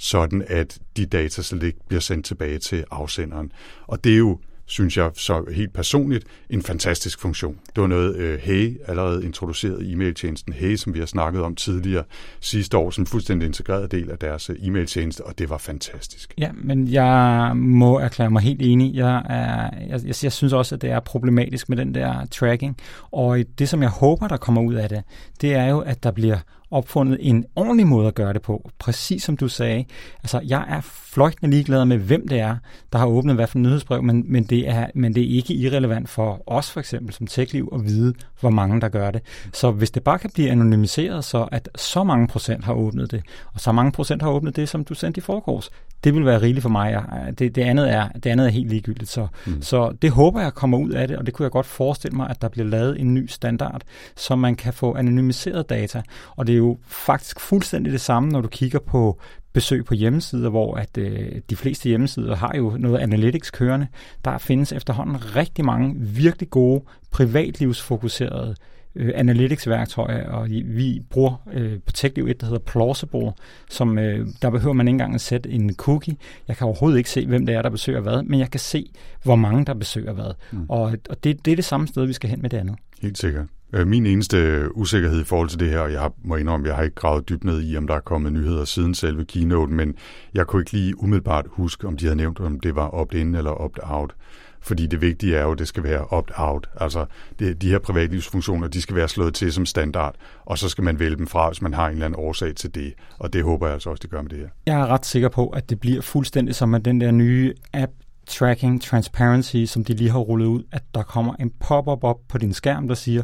[0.00, 3.52] sådan at de data slet ikke bliver sendt tilbage til afsenderen.
[3.86, 4.38] Og det er jo
[4.70, 7.56] synes jeg så helt personligt, en fantastisk funktion.
[7.74, 12.04] Det var noget, øh, Hey allerede introducerede e-mailtjenesten Hey, som vi har snakket om tidligere
[12.40, 16.34] sidste år, som fuldstændig integreret del af deres øh, e-mailtjeneste, og det var fantastisk.
[16.38, 18.94] Ja, men jeg må erklære mig helt enig.
[18.94, 22.76] Jeg, er, jeg, jeg, jeg synes også, at det er problematisk med den der tracking,
[23.10, 25.02] og det, som jeg håber, der kommer ud af det,
[25.40, 26.38] det er jo, at der bliver
[26.70, 28.70] opfundet en ordentlig måde at gøre det på.
[28.78, 29.84] Præcis som du sagde.
[30.22, 32.56] Altså, jeg er fløjtende ligeglad med, hvem det er,
[32.92, 36.08] der har åbnet hvad for nyhedsbrev, men, men, det er, men det er ikke irrelevant
[36.08, 39.22] for os for eksempel som TechLiv at vide, hvor mange der gør det.
[39.52, 43.22] Så hvis det bare kan blive anonymiseret, så at så mange procent har åbnet det,
[43.54, 45.70] og så mange procent har åbnet det, som du sendte i forgårs,
[46.04, 47.04] det vil være rigeligt for mig.
[47.38, 49.10] Det, det, andet, er, det andet er helt ligegyldigt.
[49.10, 49.62] Så, mm.
[49.62, 52.30] så det håber jeg kommer ud af det, og det kunne jeg godt forestille mig,
[52.30, 53.82] at der bliver lavet en ny standard,
[54.16, 56.02] så man kan få anonymiseret data.
[56.36, 59.20] Og det er jo faktisk fuldstændig det samme, når du kigger på
[59.52, 63.86] besøg på hjemmesider, hvor at øh, de fleste hjemmesider har jo noget analytics kørende.
[64.24, 68.54] Der findes efterhånden rigtig mange virkelig gode privatlivsfokuserede
[68.94, 73.32] øh, analytics-værktøjer, og vi bruger øh, på TechLiv et, der hedder Plausible,
[73.70, 76.16] som øh, der behøver man ikke engang at sætte en cookie.
[76.48, 78.90] Jeg kan overhovedet ikke se, hvem det er, der besøger hvad, men jeg kan se,
[79.22, 80.34] hvor mange der besøger hvad.
[80.52, 80.66] Mm.
[80.68, 82.76] Og, og det, det er det samme sted, vi skal hen med det andet.
[83.02, 83.46] Helt sikkert.
[83.72, 86.82] Øh, min eneste usikkerhed i forhold til det her, og jeg må indrømme, jeg har
[86.82, 89.94] ikke gravet dybt ned i, om der er kommet nyheder siden selve keynote, men
[90.34, 93.50] jeg kunne ikke lige umiddelbart huske, om de havde nævnt, om det var opt-in eller
[93.50, 94.14] opt-out.
[94.62, 96.68] Fordi det vigtige er jo, at det skal være opt-out.
[96.80, 97.06] Altså
[97.38, 100.98] det, de her privatlivsfunktioner, de skal være slået til som standard, og så skal man
[100.98, 102.94] vælge dem fra, hvis man har en eller anden årsag til det.
[103.18, 104.48] Og det håber jeg altså også, det gør med det her.
[104.66, 107.92] Jeg er ret sikker på, at det bliver fuldstændig som med den der nye app,
[108.26, 112.38] Tracking Transparency, som de lige har rullet ud, at der kommer en pop-up op på
[112.38, 113.22] din skærm, der siger,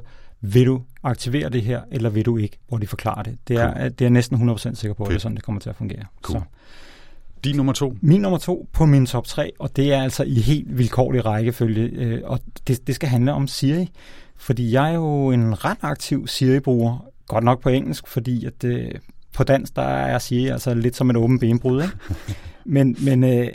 [0.53, 3.39] vil du aktivere det her, eller vil du ikke, hvor de forklarer det.
[3.49, 3.85] Det er, cool.
[3.85, 5.77] det er jeg næsten 100% sikker på, at det er sådan, det kommer til at
[5.77, 6.05] fungere.
[6.23, 6.41] Cool.
[6.41, 6.45] Så.
[7.45, 7.97] Din nummer to?
[8.01, 11.83] Min nummer to på min top tre, og det er altså i helt vilkårlig rækkefølge,
[11.83, 13.91] øh, og det, det skal handle om Siri.
[14.37, 18.91] Fordi jeg er jo en ret aktiv Siri-bruger, godt nok på engelsk, fordi at øh,
[19.35, 21.83] på dansk, der er Siri altså lidt som en åben benbrud.
[21.83, 21.95] Ikke?
[22.65, 23.49] men men øh,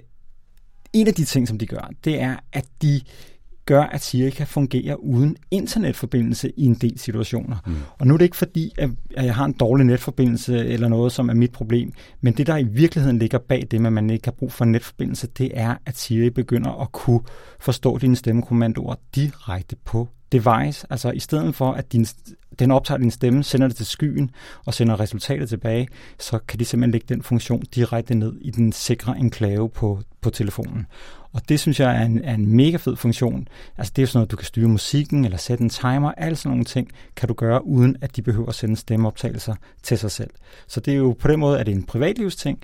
[0.94, 3.02] en af de ting, som de gør, det er, at de
[3.66, 7.58] gør, at Siri kan fungere uden internetforbindelse i en del situationer.
[7.66, 7.76] Mm.
[8.00, 11.30] Og nu er det ikke fordi, at jeg har en dårlig netforbindelse eller noget, som
[11.30, 14.32] er mit problem, men det, der i virkeligheden ligger bag det, at man ikke har
[14.32, 17.22] brug for en netforbindelse, det er, at Siri begynder at kunne
[17.60, 20.88] forstå dine stemmekommandoer direkte på device.
[20.90, 22.06] Altså i stedet for, at din,
[22.60, 24.32] den optager din stemme, sender det til skyen
[24.66, 25.88] og sender resultatet tilbage,
[26.20, 30.30] så kan de simpelthen lægge den funktion direkte ned i den sikre enklave på, på
[30.30, 30.86] telefonen.
[31.34, 33.48] Og det synes jeg er en, er en mega fed funktion.
[33.78, 36.12] Altså det er sådan noget, du kan styre musikken eller sætte en timer.
[36.18, 39.98] Alle sådan nogle ting kan du gøre, uden at de behøver at sende stemmeoptagelser til
[39.98, 40.30] sig selv.
[40.68, 42.60] Så det er jo på den måde, at det er en privatlivsting,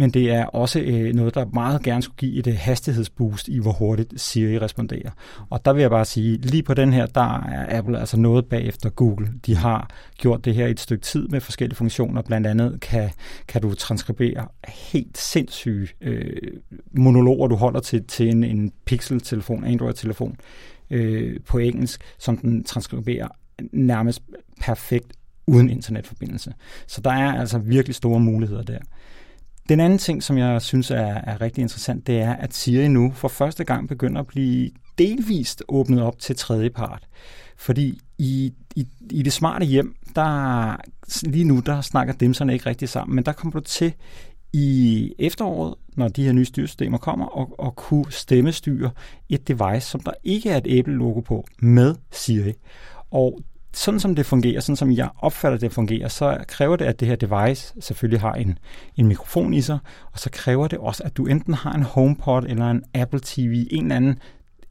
[0.00, 3.58] men det er også øh, noget, der meget gerne skulle give et øh, hastighedsboost i,
[3.58, 5.10] hvor hurtigt Siri responderer.
[5.50, 8.46] Og der vil jeg bare sige, lige på den her, der er Apple altså noget
[8.46, 9.28] bagefter Google.
[9.46, 12.22] De har gjort det her i et stykke tid med forskellige funktioner.
[12.22, 13.10] Blandt andet kan,
[13.48, 16.52] kan du transkribere helt sindssyge øh,
[16.92, 20.36] monologer, du holder til, til en, en Pixel-telefon, Android-telefon
[20.90, 23.28] øh, på engelsk, som den transkriberer
[23.72, 24.22] nærmest
[24.60, 25.12] perfekt
[25.46, 26.54] uden internetforbindelse.
[26.86, 28.78] Så der er altså virkelig store muligheder der.
[29.70, 33.12] Den anden ting, som jeg synes er, er rigtig interessant, det er, at Siri nu
[33.14, 37.08] for første gang begynder at blive delvist åbnet op til tredjepart.
[37.56, 40.76] Fordi i, i, i det smarte hjem, der
[41.22, 43.92] lige nu, der snakker dimserne ikke rigtig sammen, men der kommer du til
[44.52, 48.90] i efteråret, når de her nye styresystemer kommer, og, og kunne stemmestyre
[49.28, 52.52] et device, som der ikke er et Apple-logo på, med Siri.
[53.10, 53.40] Og
[53.72, 57.08] sådan som det fungerer, sådan som jeg opfatter det fungerer, så kræver det, at det
[57.08, 58.58] her device selvfølgelig har en,
[58.96, 59.78] en mikrofon i sig,
[60.12, 63.66] og så kræver det også, at du enten har en HomePod eller en Apple TV,
[63.70, 64.18] en eller anden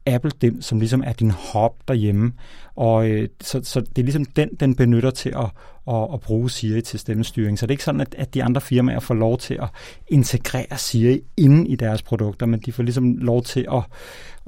[0.06, 2.32] Apple dem, som ligesom er din hub derhjemme.
[2.76, 5.50] Og øh, så, så det er ligesom den, den benytter til at,
[5.88, 7.58] at, at bruge Siri til stemmestyring.
[7.58, 9.68] Så det er ikke sådan, at, at de andre firmaer får lov til at
[10.08, 13.82] integrere Siri ind i deres produkter, men de får ligesom lov til at,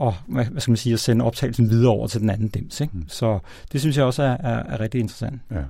[0.02, 2.80] at hvad, hvad skal man sige, at sende optagelsen videre over til den anden dims.
[2.80, 2.96] Ikke?
[2.96, 3.08] Mm.
[3.08, 3.38] Så
[3.72, 5.40] det synes jeg også er, er, er rigtig interessant.
[5.50, 5.62] Ja.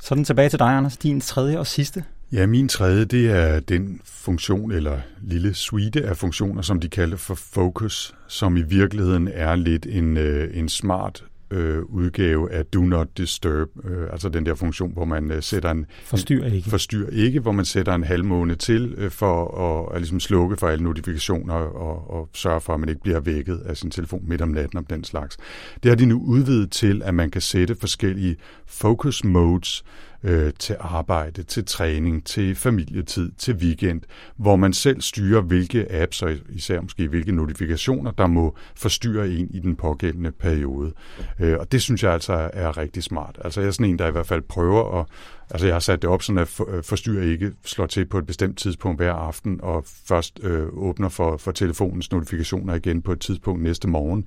[0.00, 0.96] Så den tilbage til dig, Anders.
[0.96, 2.04] Din tredje og sidste.
[2.32, 7.16] Ja, min tredje, det er den funktion, eller lille suite af funktioner, som de kalder
[7.16, 12.80] for Focus, som i virkeligheden er lidt en, øh, en smart øh, udgave af Do
[12.80, 15.86] Not Disturb, øh, altså den der funktion, hvor man øh, sætter en...
[16.04, 16.70] Forstyr ikke.
[16.70, 20.68] Forstyr ikke, hvor man sætter en halvmåne til øh, for at, at ligesom slukke for
[20.68, 24.40] alle notifikationer og, og sørge for, at man ikke bliver vækket af sin telefon midt
[24.40, 25.36] om natten om den slags.
[25.82, 28.36] Det har de nu udvidet til, at man kan sætte forskellige
[28.66, 29.84] focus modes,
[30.24, 34.00] øh, til arbejde, til træning, til familietid, til weekend,
[34.36, 39.48] hvor man selv styrer, hvilke apps og især måske hvilke notifikationer, der må forstyrre en
[39.50, 40.92] i den pågældende periode.
[41.40, 43.38] Øh, og det synes jeg altså er rigtig smart.
[43.44, 45.06] Altså jeg er sådan en, der i hvert fald prøver at
[45.50, 48.26] Altså jeg har sat det op sådan, at øh, forstyrre ikke slår til på et
[48.26, 53.20] bestemt tidspunkt hver aften, og først øh, åbner for, for telefonens notifikationer igen på et
[53.20, 54.26] tidspunkt næste morgen.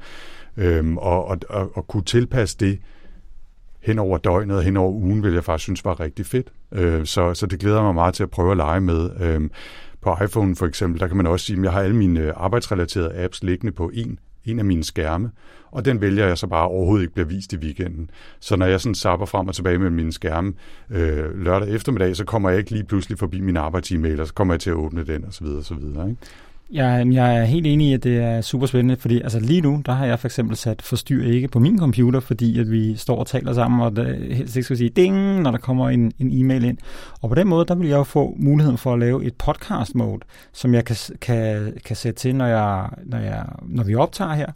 [0.58, 2.80] Øhm, og, og, og, og kunne tilpasse det
[3.86, 6.48] hen over døgnet og hen over ugen, vil jeg faktisk synes var rigtig fedt.
[6.72, 9.10] Øh, så, så det glæder mig meget til at prøve at lege med.
[9.20, 9.50] Øh,
[10.02, 12.34] på iPhone for eksempel, der kan man også sige, at jeg har alle mine øh,
[12.36, 15.32] arbejdsrelaterede apps liggende på en, en af mine skærme,
[15.72, 18.10] og den vælger jeg så bare overhovedet ikke bliver vist i weekenden.
[18.40, 20.54] Så når jeg sådan sapper frem og tilbage med mine skærme
[20.90, 24.54] øh, lørdag eftermiddag, så kommer jeg ikke lige pludselig forbi min arbejds-e-mail, og så kommer
[24.54, 25.46] jeg til at åbne den osv.
[25.46, 25.78] osv.
[25.78, 26.16] Ikke?
[26.72, 29.82] Jeg, jeg er helt enig i, at det er super spændende, fordi altså lige nu,
[29.86, 33.20] der har jeg for eksempel sat forstyr ikke på min computer, fordi at vi står
[33.20, 36.30] og taler sammen, og det helst ikke skal sige ding, når der kommer en, en
[36.32, 36.78] e-mail ind.
[37.22, 39.96] Og på den måde, der vil jeg jo få muligheden for at lave et podcast
[39.96, 40.20] mode,
[40.54, 44.52] som jeg kan, kan, kan sætte til, når, jeg, når, jeg, når vi optager her.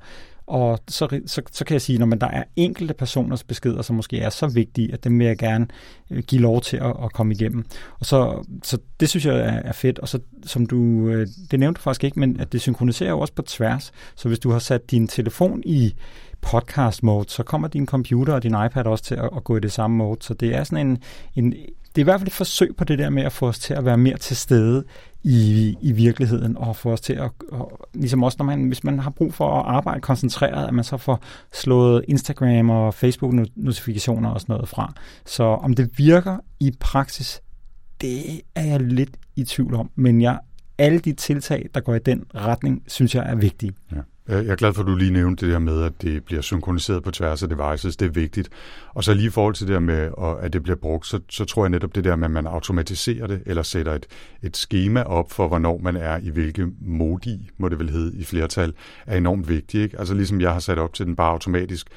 [0.50, 4.20] Og så, så, så kan jeg sige, når der er enkelte personers beskeder, som måske
[4.20, 5.68] er så vigtige, at dem vil jeg gerne
[6.12, 7.66] øh, give lov til at, at komme igennem.
[8.00, 10.00] Og så, så det synes jeg er, er fedt.
[10.00, 13.20] Og så som du, øh, det nævnte du faktisk ikke, men at det synkroniserer jo
[13.20, 13.92] også på tværs.
[14.16, 15.94] Så hvis du har sat din telefon i
[16.42, 19.60] podcast mode, så kommer din computer og din iPad også til at, at gå i
[19.60, 20.18] det samme mode.
[20.22, 20.98] Så det er sådan en,
[21.36, 21.54] en
[21.96, 23.74] det er i hvert fald et forsøg på det der med at få os til
[23.74, 24.84] at være mere til stede
[25.24, 29.00] i, i virkeligheden, og få os til at, og ligesom også når man, hvis man
[29.00, 34.42] har brug for at arbejde koncentreret, at man så får slået Instagram og Facebook-notifikationer og
[34.42, 34.94] sådan noget fra.
[35.26, 37.42] Så om det virker i praksis,
[38.02, 40.40] det er jeg lidt i tvivl om, men jeg,
[40.78, 43.74] alle de tiltag, der går i den retning, synes jeg er vigtige.
[43.92, 43.98] Ja.
[44.30, 46.42] Øh, jeg er glad for, at du lige nævnte det der med, at det bliver
[46.42, 47.98] synkroniseret på tværs af devices.
[47.98, 48.50] Det er vigtigt.
[48.94, 50.12] Og så lige i forhold til det der med,
[50.42, 53.28] at det bliver brugt, så, så tror jeg netop det der med, at man automatiserer
[53.28, 54.06] det, eller sætter et,
[54.44, 58.24] et schema op for, hvornår man er i hvilke modi, må det vel hedde i
[58.24, 58.74] flertal,
[59.06, 59.84] er enormt vigtigt.
[59.84, 60.00] Ikke?
[60.00, 61.88] Altså ligesom jeg har sat op til den bare automatisk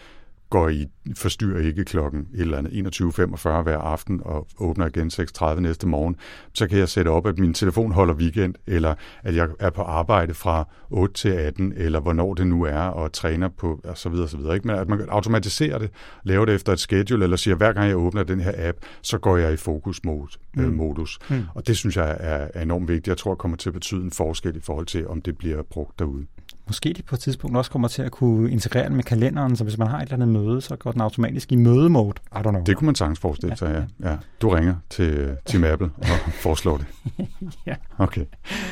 [0.52, 0.86] går I,
[1.16, 5.10] forstyrrer ikke klokken et eller andet 21.45 hver aften og åbner igen
[5.54, 6.16] 6.30 næste morgen,
[6.54, 9.82] så kan jeg sætte op, at min telefon holder weekend, eller at jeg er på
[9.82, 14.08] arbejde fra 8 til 18, eller hvornår det nu er, og træner på, og så
[14.08, 14.54] videre, så videre.
[14.54, 14.66] Ikke?
[14.66, 15.90] Men at man automatiserer det,
[16.24, 19.18] laver det efter et schedule, eller siger, hver gang jeg åbner den her app, så
[19.18, 20.38] går jeg i fokus-modus.
[20.54, 20.64] Mm.
[20.64, 21.18] Øh, modus.
[21.30, 21.42] Mm.
[21.54, 23.08] Og det synes jeg er, er enormt vigtigt.
[23.08, 25.98] Jeg tror, kommer til at betyde en forskel i forhold til, om det bliver brugt
[25.98, 26.26] derude.
[26.72, 29.64] Måske de på et tidspunkt også kommer til at kunne integrere den med kalenderen, så
[29.64, 32.14] hvis man har et eller andet møde, så går den automatisk i mødemode.
[32.32, 32.62] I don't know.
[32.64, 34.10] Det kunne man sagtens forestille sig, ja.
[34.10, 34.16] ja.
[34.42, 36.86] Du ringer til Team Apple og foreslår det.
[37.66, 37.74] ja.
[37.98, 38.24] Okay.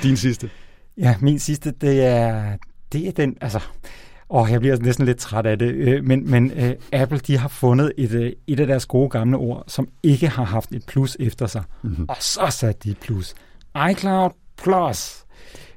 [0.02, 0.50] Din sidste?
[0.98, 2.56] Ja, min sidste, det er,
[2.92, 3.60] det er den, altså,
[4.28, 7.48] og jeg bliver næsten lidt træt af det, øh, men, men uh, Apple de har
[7.48, 11.16] fundet et, uh, et af deres gode gamle ord, som ikke har haft et plus
[11.20, 11.62] efter sig.
[11.82, 12.06] Mm-hmm.
[12.08, 13.34] Og så satte de et plus.
[13.90, 14.30] iCloud
[14.62, 15.24] Plus.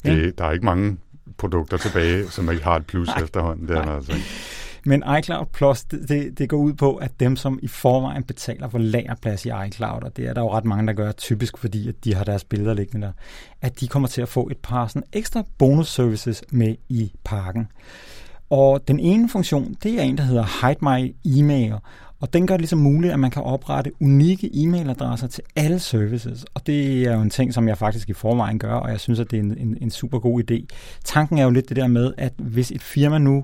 [0.06, 0.98] Det, der er ikke mange
[1.38, 3.68] produkter tilbage, som ikke har et plus nej, efterhånden.
[3.68, 4.26] Det er altså ikke.
[4.86, 8.70] Men iCloud Plus, det, det, det går ud på, at dem, som i forvejen betaler
[8.70, 11.90] for lagerplads i iCloud, og det er der jo ret mange, der gør typisk, fordi
[11.90, 13.14] at de har deres billeder liggende der,
[13.62, 17.68] at de kommer til at få et par sådan ekstra bonus services med i pakken.
[18.50, 21.74] Og den ene funktion, det er en, der hedder Hide My Email,
[22.24, 26.46] og den gør det ligesom muligt, at man kan oprette unikke e-mailadresser til alle services.
[26.54, 29.20] Og det er jo en ting, som jeg faktisk i forvejen gør, og jeg synes,
[29.20, 30.66] at det er en, en, en super god idé.
[31.04, 33.44] Tanken er jo lidt det der med, at hvis et firma nu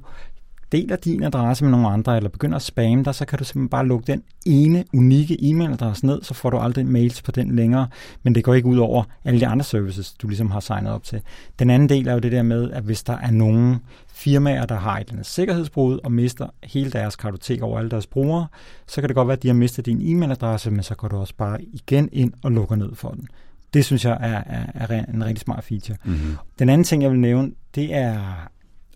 [0.72, 3.70] deler din adresse med nogle andre, eller begynder at spamme dig, så kan du simpelthen
[3.70, 7.88] bare lukke den ene unikke e-mailadresse ned, så får du aldrig mails på den længere,
[8.24, 11.04] men det går ikke ud over alle de andre services, du ligesom har signet op
[11.04, 11.22] til.
[11.60, 13.78] Den anden del er jo det der med, at hvis der er nogen
[14.14, 18.08] firmaer, der har et eller andet sikkerhedsbrud og mister hele deres kartotek over alle deres
[18.08, 18.48] brugere,
[18.88, 21.18] så kan det godt være, at de har mistet din e-mailadresse, men så går du
[21.18, 23.28] også bare igen ind og lukker ned for den.
[23.74, 25.98] Det synes jeg er, er, er en rigtig smart feature.
[26.04, 26.36] Mm-hmm.
[26.60, 28.50] Den anden ting, jeg vil nævne, det er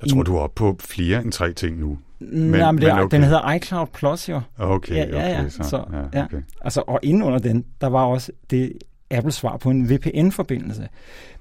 [0.05, 1.97] jeg tror, du er oppe på flere end tre ting nu.
[2.19, 3.17] Men, Nej, men, det er, men okay.
[3.17, 4.41] den hedder iCloud Plus jo.
[4.57, 5.39] Okay, ja, ja, ja.
[5.39, 5.49] okay.
[5.49, 6.41] Så, så, ja, okay.
[6.61, 8.73] Altså, og inden under den, der var også det
[9.11, 10.87] Apples svar på en VPN-forbindelse.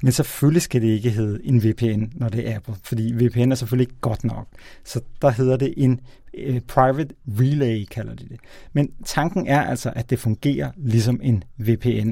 [0.02, 3.54] Men selvfølgelig skal det ikke hedde en VPN, når det er Apple, fordi VPN er
[3.54, 4.46] selvfølgelig ikke godt nok.
[4.84, 6.00] Så der hedder det en
[6.48, 8.40] uh, Private Relay, kalder de det.
[8.72, 12.10] Men tanken er altså, at det fungerer ligesom en VPN.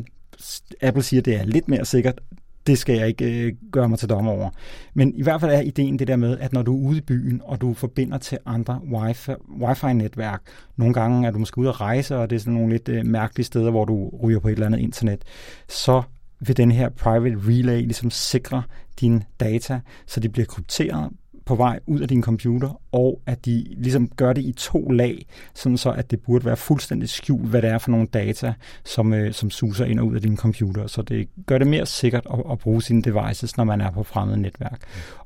[0.83, 2.21] Apple siger, at det er lidt mere sikkert,
[2.66, 4.51] det skal jeg ikke øh, gøre mig til dommer over.
[4.94, 7.01] Men i hvert fald er ideen det der med, at når du er ude i
[7.01, 9.31] byen, og du forbinder til andre wifi,
[9.62, 10.42] wifi-netværk,
[10.77, 13.07] nogle gange er du måske ude at rejse, og det er sådan nogle lidt øh,
[13.07, 15.25] mærkelige steder, hvor du ryger på et eller andet internet,
[15.68, 16.03] så
[16.40, 18.62] vil den her private relay ligesom sikre
[19.01, 21.11] dine data, så de bliver krypteret
[21.51, 25.27] på vej ud af din computer, og at de ligesom gør det i to lag,
[25.55, 29.13] sådan så at det burde være fuldstændig skjult, hvad det er for nogle data, som,
[29.13, 30.87] øh, som suser ind og ud af din computer.
[30.87, 34.03] Så det gør det mere sikkert at, at bruge sine devices, når man er på
[34.03, 34.81] fremmede netværk.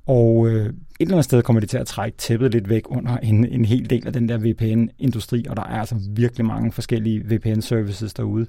[0.06, 3.16] Og øh, et eller andet sted kommer det til at trække tæppet lidt væk under
[3.16, 7.20] en, en hel del af den der VPN-industri, og der er altså virkelig mange forskellige
[7.20, 8.46] VPN-services derude.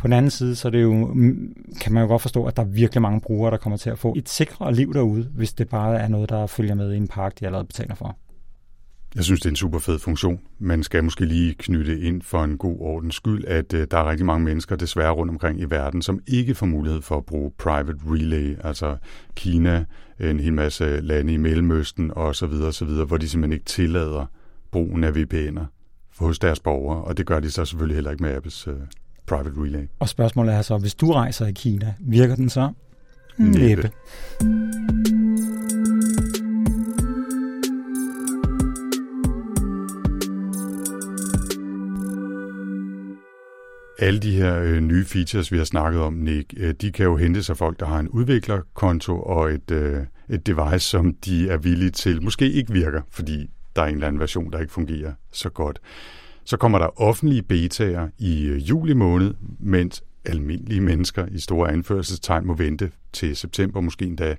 [0.00, 2.56] På den anden side, så er det jo, mm, kan man jo godt forstå, at
[2.56, 5.52] der er virkelig mange brugere, der kommer til at få et sikrere liv derude, hvis
[5.52, 8.16] det bare er noget, der følger med i en park, de allerede betaler for.
[9.14, 10.40] Jeg synes, det er en super fed funktion.
[10.58, 14.10] Man skal måske lige knytte ind for en god ordens skyld, at øh, der er
[14.10, 17.52] rigtig mange mennesker desværre rundt omkring i verden, som ikke får mulighed for at bruge
[17.58, 18.96] private relay, altså
[19.34, 19.84] Kina,
[20.20, 24.26] en hel masse lande i Mellemøsten osv., osv., hvor de simpelthen ikke tillader
[24.70, 25.64] brugen af VPN'er
[26.18, 28.74] hos deres borgere, og det gør de så selvfølgelig heller ikke med Apples øh,
[29.30, 29.86] private relay.
[29.98, 32.72] Og spørgsmålet er så, hvis du rejser i Kina, virker den så?
[33.38, 33.90] Næppe.
[43.98, 47.16] Alle de her øh, nye features, vi har snakket om, Nick, øh, de kan jo
[47.16, 51.56] hentes af folk, der har en udviklerkonto og et, øh, et device, som de er
[51.56, 55.12] villige til, måske ikke virker, fordi der er en eller anden version, der ikke fungerer
[55.32, 55.80] så godt.
[56.44, 62.46] Så kommer der offentlige betaer i øh, juli måned, mens almindelige mennesker i store anførselstegn
[62.46, 64.36] må vente til september, måske endda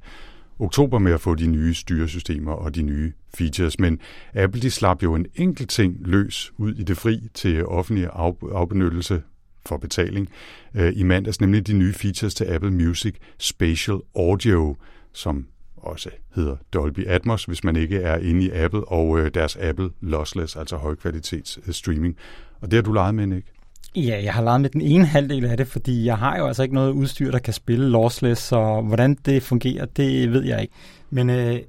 [0.59, 3.79] oktober med at få de nye styresystemer og de nye features.
[3.79, 3.99] Men
[4.33, 8.09] Apple de slap jo en enkelt ting løs ud i det fri til offentlig
[8.51, 9.21] afbenyttelse
[9.65, 10.29] for betaling
[10.75, 14.75] øh, i mandags, nemlig de nye features til Apple Music Spatial Audio,
[15.13, 15.45] som
[15.83, 19.89] også hedder Dolby Atmos, hvis man ikke er inde i Apple, og øh, deres Apple
[20.01, 22.15] Lossless, altså højkvalitets øh, streaming.
[22.61, 23.51] Og det har du leget med, ikke?
[23.95, 26.63] Ja, jeg har leget med den ene halvdel af det, fordi jeg har jo altså
[26.63, 30.73] ikke noget udstyr, der kan spille lossless, så hvordan det fungerer, det ved jeg ikke.
[31.09, 31.59] Men øh,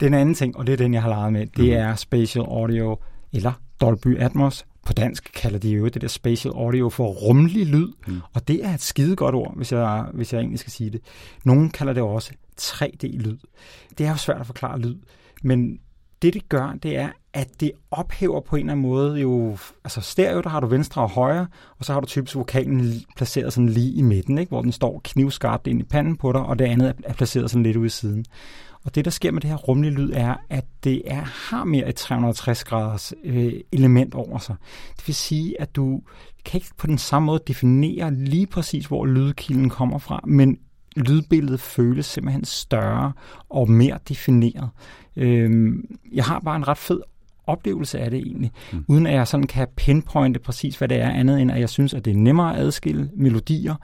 [0.00, 1.70] den anden ting, og det er den, jeg har leget med, det mm.
[1.70, 2.98] er spatial audio,
[3.32, 4.64] eller Dolby Atmos.
[4.86, 8.20] På dansk kalder de jo det der spatial audio for rummelig lyd, mm.
[8.32, 11.00] og det er et skide godt ord, hvis jeg, hvis jeg egentlig skal sige det.
[11.44, 12.32] Nogle kalder det også
[12.62, 13.38] 3D-lyd.
[13.98, 14.96] Det er jo svært at forklare lyd,
[15.42, 15.78] men
[16.22, 20.00] det det gør, det er, at det ophæver på en eller anden måde jo, altså
[20.00, 21.46] stereo, der har du venstre og højre,
[21.78, 24.50] og så har du typisk vokalen placeret sådan lige i midten, ikke?
[24.50, 27.62] hvor den står knivskarpt ind i panden på dig, og det andet er placeret sådan
[27.62, 28.24] lidt ude i siden.
[28.84, 31.20] Og det, der sker med det her rumlige lyd, er, at det er,
[31.50, 34.56] har mere et 360 graders øh, element over sig.
[34.96, 36.02] Det vil sige, at du
[36.44, 40.58] kan ikke på den samme måde definere lige præcis, hvor lydkilden kommer fra, men
[40.96, 43.12] lydbilledet føles simpelthen større
[43.48, 44.68] og mere defineret.
[45.16, 47.00] Øhm, jeg har bare en ret fed
[47.46, 48.84] oplevelse af det egentlig, mm.
[48.88, 51.94] uden at jeg sådan kan pinpointe præcis, hvad det er, andet end at jeg synes,
[51.94, 53.74] at det er nemmere at adskille melodier,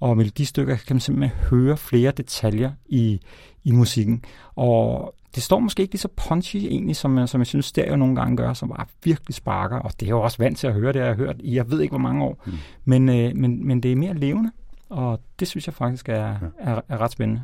[0.00, 3.20] og melodistykker kan man simpelthen høre flere detaljer i,
[3.64, 4.24] i musikken.
[4.54, 8.16] Og det står måske ikke lige så punchy egentlig, som, som jeg synes stereo nogle
[8.16, 10.92] gange gør, som bare virkelig sparker, og det er jo også vant til at høre,
[10.92, 12.52] det har jeg hørt i jeg ved ikke hvor mange år, mm.
[12.84, 14.50] men, øh, men, men det er mere levende,
[14.88, 16.36] og det synes jeg faktisk er, ja.
[16.58, 17.42] er, er ret spændende.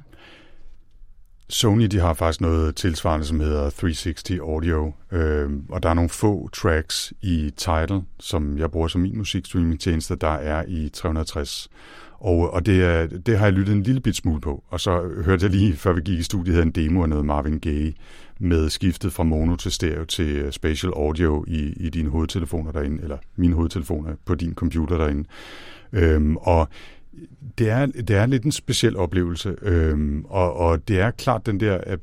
[1.49, 6.11] Sony de har faktisk noget tilsvarende, som hedder 360 Audio, øh, og der er nogle
[6.11, 11.69] få tracks i Tidal, som jeg bruger som min musikstreaming-tjeneste, der er i 360.
[12.19, 15.11] Og, og det, er, det har jeg lyttet en lille bit smule på, og så
[15.25, 17.95] hørte jeg lige, før vi gik i studiet, en demo af noget Marvin Gaye
[18.39, 23.03] med skiftet fra mono til stereo til øh, spatial audio i, i dine hovedtelefoner derinde,
[23.03, 25.29] eller mine hovedtelefoner på din computer derinde.
[25.93, 26.69] Øhm, og
[27.59, 31.61] det er, det er lidt en speciel oplevelse, øhm, og, og det er klart den
[31.61, 31.99] der, at,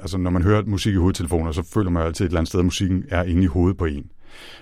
[0.00, 2.60] altså når man hører musik i hovedtelefoner, så føler man altid et eller andet sted,
[2.60, 4.10] at musikken er inde i hovedet på en.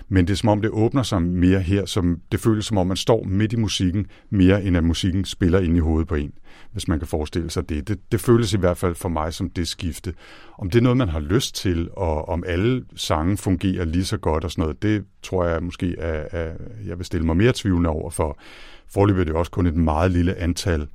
[0.09, 2.87] Men det er som om, det åbner sig mere her, som det føles som om,
[2.87, 6.31] man står midt i musikken, mere end at musikken spiller ind i hovedet på en,
[6.71, 7.87] hvis man kan forestille sig det.
[7.87, 10.13] Det, det føles i hvert fald for mig som det skifte.
[10.57, 14.17] Om det er noget, man har lyst til, og om alle sange fungerer lige så
[14.17, 17.51] godt og sådan noget, det tror jeg måske, at, at jeg vil stille mig mere
[17.55, 18.39] tvivlende over for.
[18.93, 20.87] Forløbet er det også kun et meget lille antal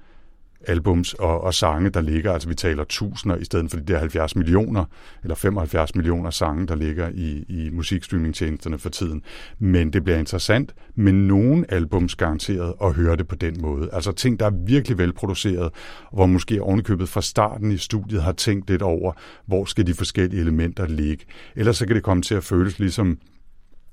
[0.66, 2.33] albums og, og sange, der ligger.
[2.33, 4.85] Altså vi taler tusinder i stedet for de der 70 millioner
[5.22, 9.22] eller 75 millioner sange, der ligger i, i musikstreamingtjenesterne for tiden.
[9.59, 13.88] Men det bliver interessant med nogen albums garanteret at høre det på den måde.
[13.92, 15.70] Altså ting, der er virkelig velproduceret,
[16.12, 19.12] hvor måske ovenikøbet fra starten i studiet har tænkt lidt over,
[19.46, 21.24] hvor skal de forskellige elementer ligge.
[21.57, 23.18] Ellers så kan det komme til at føles ligesom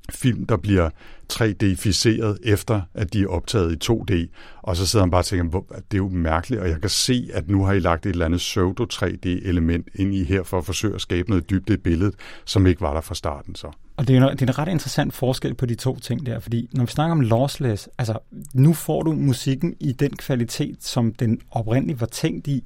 [0.10, 0.90] film, der bliver
[1.34, 4.14] 3D-ficeret efter, at de er optaget i 2D.
[4.62, 7.30] Og så sidder han bare og tænker, det er jo mærkeligt, og jeg kan se,
[7.34, 10.96] at nu har I lagt et eller andet pseudo-3D-element ind i her, for at forsøge
[10.96, 12.16] at skabe noget dybde i billedet,
[12.46, 13.72] som ikke var der fra starten så.
[13.98, 16.40] Og det er, en, det er en ret interessant forskel på de to ting der,
[16.40, 18.18] fordi når vi snakker om lossless, altså
[18.54, 22.64] nu får du musikken i den kvalitet, som den oprindeligt var tænkt i,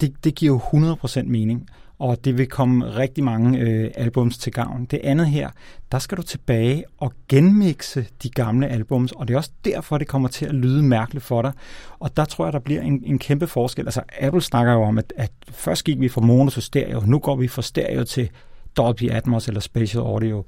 [0.00, 4.52] det, det giver jo 100% mening og det vil komme rigtig mange øh, albums til
[4.52, 4.84] gavn.
[4.84, 5.50] Det andet her,
[5.92, 10.08] der skal du tilbage og genmixe de gamle albums, og det er også derfor, det
[10.08, 11.52] kommer til at lyde mærkeligt for dig.
[11.98, 13.86] Og der tror jeg, der bliver en, en kæmpe forskel.
[13.86, 17.18] Altså Apple snakker jo om, at, at først gik vi fra mono til stereo, nu
[17.18, 18.30] går vi fra stereo til
[18.76, 20.44] Dolby Atmos eller Spatial Audio.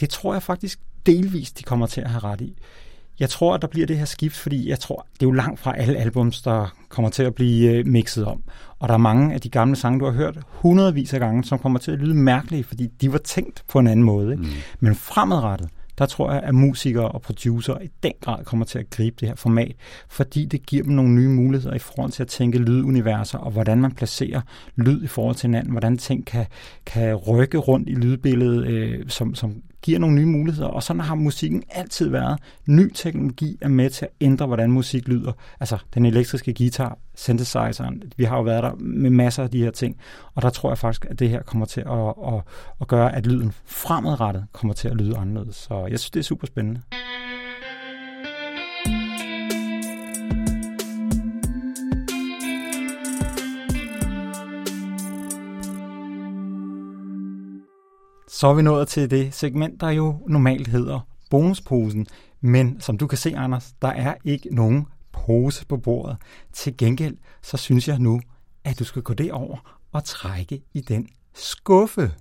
[0.00, 2.56] Det tror jeg faktisk delvist, de kommer til at have ret i.
[3.20, 5.60] Jeg tror, at der bliver det her skift, fordi jeg tror, det er jo langt
[5.60, 8.42] fra alle albums, der kommer til at blive øh, mixet om.
[8.78, 11.58] Og der er mange af de gamle sange, du har hørt hundredvis af gange, som
[11.58, 14.32] kommer til at lyde mærkelige, fordi de var tænkt på en anden måde.
[14.32, 14.42] Ikke?
[14.42, 14.50] Mm.
[14.80, 18.90] Men fremadrettet, der tror jeg, at musikere og producer i den grad kommer til at
[18.90, 19.76] gribe det her format,
[20.08, 23.80] fordi det giver dem nogle nye muligheder i forhold til at tænke lyduniverser, og hvordan
[23.80, 24.40] man placerer
[24.76, 26.46] lyd i forhold til hinanden, hvordan ting kan,
[26.86, 31.14] kan rykke rundt i lydbilledet, øh, som, som giver nogle nye muligheder, og sådan har
[31.14, 32.38] musikken altid været.
[32.66, 35.32] Ny teknologi er med til at ændre, hvordan musik lyder.
[35.60, 39.70] Altså den elektriske guitar, synthesizeren, vi har jo været der med masser af de her
[39.70, 39.96] ting,
[40.34, 42.42] og der tror jeg faktisk, at det her kommer til at, at,
[42.80, 45.56] at gøre, at lyden fremadrettet kommer til at lyde anderledes.
[45.56, 46.80] Så jeg synes, det er super spændende.
[58.42, 61.00] Så er vi nået til det segment, der jo normalt hedder
[61.30, 62.06] bonusposen.
[62.40, 66.16] Men som du kan se, Anders, der er ikke nogen pose på bordet.
[66.52, 68.20] Til gengæld, så synes jeg nu,
[68.64, 72.12] at du skal gå det over og trække i den skuffe.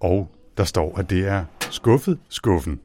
[0.00, 2.80] Og der står, at det er skuffet skuffen.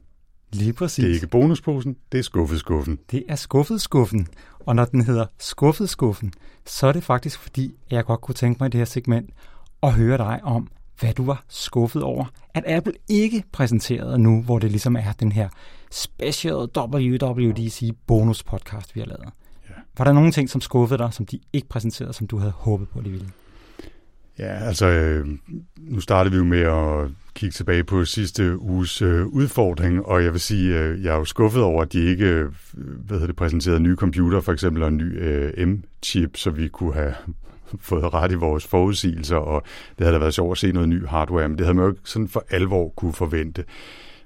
[0.52, 1.04] Lige præcis.
[1.04, 2.98] Det er ikke bonusposen, det er skuffet skuffen.
[3.10, 4.26] Det er skuffet skuffen.
[4.60, 6.32] Og når den hedder skuffet skuffen,
[6.66, 9.30] så er det faktisk fordi, jeg godt kunne tænke mig i det her segment
[9.82, 10.68] at høre dig om,
[11.00, 12.24] hvad du var skuffet over,
[12.54, 15.48] at Apple ikke præsenterede nu, hvor det ligesom er den her
[15.90, 19.24] special WWDC bonus podcast, vi har lavet.
[19.68, 19.74] Ja.
[19.98, 22.88] Var der nogle ting, som skuffede dig, som de ikke præsenterede, som du havde håbet
[22.88, 23.28] på, de ville?
[24.38, 25.26] Ja, altså, øh,
[25.76, 30.32] nu startede vi jo med at kigge tilbage på sidste uges øh, udfordring, og jeg
[30.32, 33.36] vil sige, øh, jeg er jo skuffet over, at de ikke øh, hvad hedder det,
[33.36, 37.14] præsenterede nye computer, for eksempel en ny øh, M-chip, så vi kunne have
[37.80, 39.62] fået ret i vores forudsigelser, og
[39.98, 41.90] det havde da været sjovt at se noget ny hardware, men det havde man jo
[41.90, 43.64] ikke sådan for alvor kunne forvente.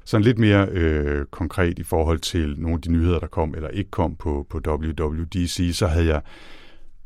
[0.04, 3.68] Sådan lidt mere øh, konkret i forhold til nogle af de nyheder, der kom eller
[3.68, 6.20] ikke kom på, på WWDC, så havde jeg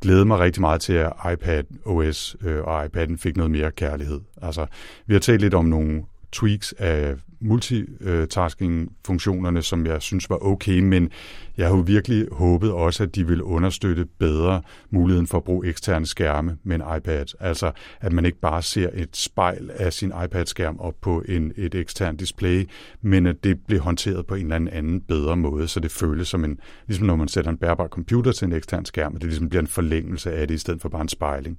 [0.01, 4.21] glædet mig rigtig meget til, at iPad OS øh, og iPad'en fik noget mere kærlighed.
[4.43, 4.67] Altså,
[5.07, 11.11] vi har talt lidt om nogle tweaks af multitasking-funktionerne, som jeg synes var okay, men
[11.57, 16.07] jeg havde virkelig håbet også, at de vil understøtte bedre muligheden for at bruge eksterne
[16.07, 17.25] skærme med en iPad.
[17.41, 21.75] Altså, at man ikke bare ser et spejl af sin iPad-skærm op på en, et
[21.75, 22.69] eksternt display,
[23.03, 26.45] men at det bliver håndteret på en eller anden bedre måde, så det føles som
[26.45, 29.49] en, ligesom når man sætter en bærbar computer til en ekstern skærm, at det ligesom
[29.49, 31.59] bliver en forlængelse af det, i stedet for bare en spejling.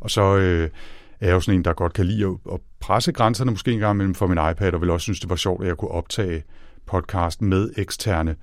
[0.00, 0.70] Og så øh,
[1.20, 3.78] er jeg jo sådan en, der godt kan lide at, at presse grænserne måske en
[3.78, 5.90] gang imellem for min iPad, og vil også synes, det var sjovt, at jeg kunne
[5.90, 6.42] optage
[6.86, 8.36] podcasten med eksterne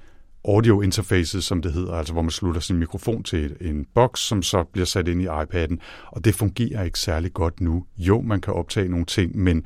[0.45, 4.43] audio interfaces, som det hedder, altså hvor man slutter sin mikrofon til en boks, som
[4.43, 7.85] så bliver sat ind i iPad'en, og det fungerer ikke særlig godt nu.
[7.97, 9.63] Jo, man kan optage nogle ting, men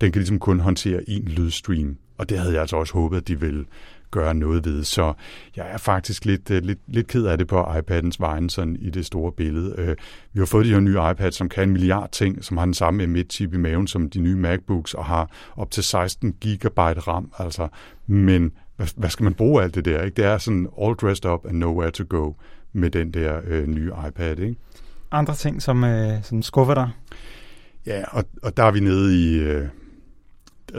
[0.00, 3.28] den kan ligesom kun håndtere én lydstream, og det havde jeg altså også håbet, at
[3.28, 3.64] de ville
[4.10, 4.84] gøre noget ved.
[4.84, 5.12] Så
[5.56, 8.90] jeg er faktisk lidt, øh, lidt, lidt ked af det på iPad'ens vegne sådan i
[8.90, 9.74] det store billede.
[9.78, 9.96] Øh,
[10.32, 12.74] vi har fået de her nye iPads, som kan en milliard ting, som har den
[12.74, 17.32] samme M1-chip i maven som de nye MacBooks, og har op til 16 gigabyte RAM.
[17.38, 17.68] Altså,
[18.06, 20.02] men hvad, hvad skal man bruge alt det der?
[20.02, 20.16] Ikke?
[20.16, 22.32] Det er sådan all dressed up and nowhere to go
[22.72, 24.38] med den der øh, nye iPad.
[24.38, 24.56] Ikke?
[25.10, 26.90] Andre ting, som, øh, som skuffer dig?
[27.86, 29.38] Ja, og, og der er vi nede i...
[29.38, 29.68] Øh,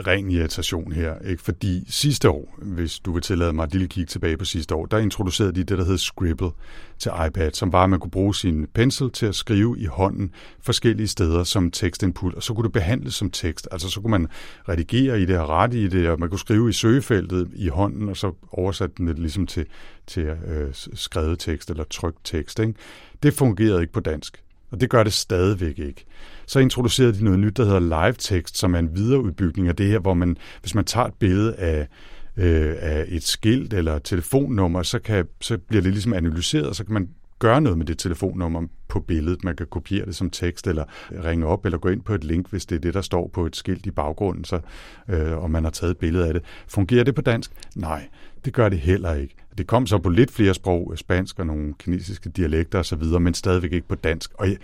[0.06, 1.42] ren irritation her, ikke?
[1.42, 4.86] fordi sidste år, hvis du vil tillade mig et lille kig tilbage på sidste år,
[4.86, 6.50] der introducerede de det, der hed Scribble
[6.98, 10.30] til iPad, som var, at man kunne bruge sin pensel til at skrive i hånden
[10.60, 13.68] forskellige steder som tekstinput, og så kunne det behandles som tekst.
[13.72, 14.28] Altså så kunne man
[14.68, 18.08] redigere i det og rette i det, og man kunne skrive i søgefeltet i hånden,
[18.08, 19.66] og så oversætte den ligesom til,
[20.06, 22.58] til øh, skrevet tekst eller trykt tekst.
[22.58, 22.74] Ikke?
[23.22, 26.06] Det fungerede ikke på dansk, og det gør det stadigvæk ikke
[26.50, 29.86] så introducerede de noget nyt, der hedder live text, som er en videreudbygning af det
[29.86, 31.88] her, hvor man, hvis man tager et billede af,
[32.36, 36.74] øh, af et skilt eller et telefonnummer, så, kan, så bliver det ligesom analyseret, og
[36.74, 37.08] så kan man
[37.38, 39.44] gøre noget med det telefonnummer på billedet.
[39.44, 40.84] Man kan kopiere det som tekst, eller
[41.24, 43.46] ringe op, eller gå ind på et link, hvis det er det, der står på
[43.46, 44.60] et skilt i baggrunden, så,
[45.08, 46.42] øh, og man har taget et billede af det.
[46.68, 47.50] Fungerer det på dansk?
[47.76, 48.08] Nej,
[48.44, 49.34] det gør det heller ikke.
[49.60, 53.72] Det kom så på lidt flere sprog, spansk og nogle kinesiske dialekter osv., men stadigvæk
[53.72, 54.30] ikke på dansk.
[54.34, 54.56] Og jeg,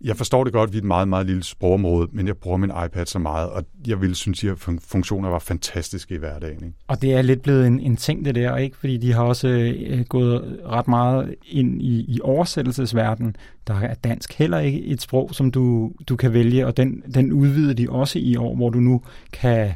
[0.00, 2.70] jeg forstår det godt, vi er et meget, meget lille sprogområde, men jeg bruger min
[2.86, 6.64] iPad så meget, og jeg ville synes, at de funktioner var fantastiske i hverdagen.
[6.64, 6.76] Ikke?
[6.86, 8.76] Og det er lidt blevet en, en ting, det der, ikke?
[8.76, 13.36] Fordi de har også øh, gået ret meget ind i, i oversættelsesverdenen.
[13.66, 17.32] Der er dansk heller ikke et sprog, som du, du kan vælge, og den, den
[17.32, 19.72] udvider de også i år, hvor du nu kan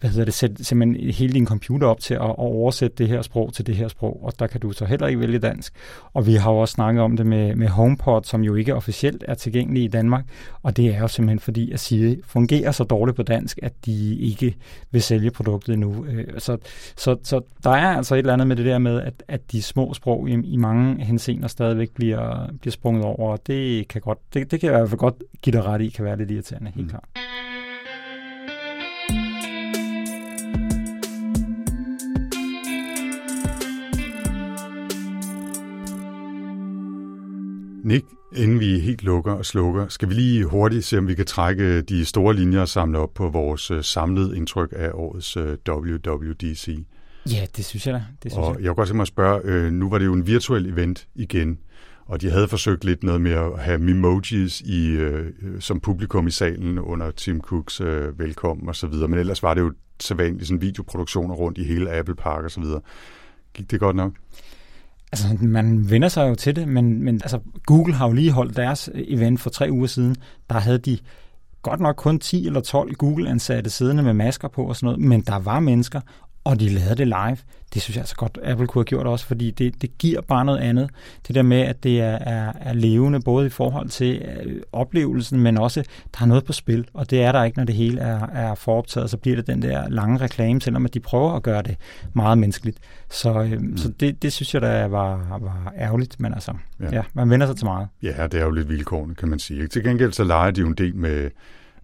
[0.00, 3.22] hvad hedder det, sætte simpelthen hele din computer op til at, at oversætte det her
[3.22, 5.72] sprog til det her sprog, og der kan du så heller ikke vælge dansk.
[6.14, 9.24] Og vi har jo også snakket om det med, med HomePod, som jo ikke officielt
[9.28, 10.24] er tilgængelig i Danmark,
[10.62, 14.16] og det er jo simpelthen fordi, at Siri fungerer så dårligt på dansk, at de
[14.18, 14.56] ikke
[14.90, 16.04] vil sælge produktet endnu.
[16.04, 16.56] Øh, så,
[16.96, 19.62] så, så der er altså et eller andet med det der med, at, at de
[19.62, 24.18] små sprog i, i mange henseender stadigvæk bliver, bliver sprunget over, og det kan, godt,
[24.34, 26.30] det, det kan jeg i hvert fald godt give dig ret i, kan være lidt
[26.30, 26.90] irriterende, helt mm.
[26.90, 27.04] klart.
[37.86, 41.26] Nick, inden vi helt lukker og slukker, skal vi lige hurtigt se, om vi kan
[41.26, 45.56] trække de store linjer og samle op på vores øh, samlede indtryk af årets øh,
[45.68, 46.84] WWDC.
[47.32, 48.04] Ja, det synes jeg da.
[48.22, 48.62] Det synes og jeg.
[48.62, 51.08] jeg kunne godt tænke mig at spørge, øh, nu var det jo en virtuel event
[51.14, 51.58] igen,
[52.06, 56.30] og de havde forsøgt lidt noget med at have memojis i, øh, som publikum i
[56.30, 60.46] salen under Tim Cooks øh, velkommen og så videre, men ellers var det jo sædvanligt
[60.46, 62.80] sådan videoproduktioner rundt i hele Apple Park og så videre.
[63.54, 64.12] Gik det godt nok?
[65.12, 68.56] Altså, man vender sig jo til det, men, men altså, Google har jo lige holdt
[68.56, 70.16] deres øh, event for tre uger siden.
[70.50, 70.98] Der havde de
[71.62, 75.20] godt nok kun 10 eller 12 Google-ansatte siddende med masker på og sådan noget, men
[75.20, 76.00] der var mennesker,
[76.46, 77.36] og de lavede det live.
[77.74, 80.44] Det synes jeg altså godt, Apple kunne have gjort også, fordi det, det giver bare
[80.44, 80.90] noget andet.
[81.26, 85.40] Det der med, at det er, er, er levende, både i forhold til øh, oplevelsen,
[85.40, 85.82] men også,
[86.14, 88.54] der er noget på spil, og det er der ikke, når det hele er, er
[88.54, 91.76] foroptaget, så bliver det den der lange reklame, selvom at de prøver at gøre det
[92.12, 92.78] meget menneskeligt.
[93.10, 93.76] Så, øh, mm.
[93.76, 96.88] så det, det synes jeg da var, var ærgerligt, men altså, ja.
[96.92, 97.88] ja, man vender sig til meget.
[98.02, 99.66] Ja, det er jo lidt vilkårende, kan man sige.
[99.66, 101.30] Til gengæld så leger de jo en del med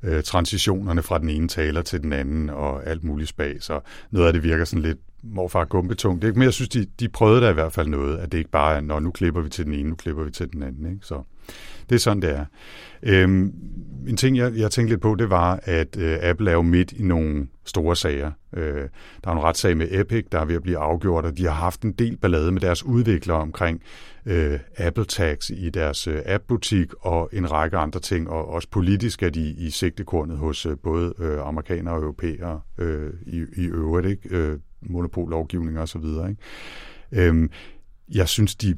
[0.02, 3.80] øh, transitionerne fra den ene taler til den anden og alt muligt spag, så
[4.10, 6.22] noget af det virker sådan lidt morfar gumbetung.
[6.22, 8.38] Det er, men jeg synes, de, de prøvede da i hvert fald noget, at det
[8.38, 10.62] ikke bare er, når nu klipper vi til den ene, nu klipper vi til den
[10.62, 10.86] anden.
[10.86, 11.06] Ikke?
[11.06, 11.22] Så
[11.88, 12.44] det er sådan, det er.
[13.02, 13.54] Øhm,
[14.08, 16.92] en ting, jeg, jeg tænkte lidt på, det var, at øh, Apple er jo midt
[16.92, 18.30] i nogle store sager.
[18.56, 18.88] Øh,
[19.24, 21.52] der er en retssag med Epic, der er ved at blive afgjort, og de har
[21.52, 23.82] haft en del ballade med deres udviklere omkring
[24.26, 29.22] øh, Apple Tags i deres øh, app-butik og en række andre ting, og også politisk
[29.22, 34.06] er de i sigtekornet hos øh, både øh, amerikanere og europæere øh, i, i øvrigt,
[34.06, 34.36] ikke?
[34.36, 36.30] Øh, monopollovgivning og så videre.
[36.30, 37.28] Ikke?
[37.28, 37.50] Øhm,
[38.14, 38.74] jeg synes, de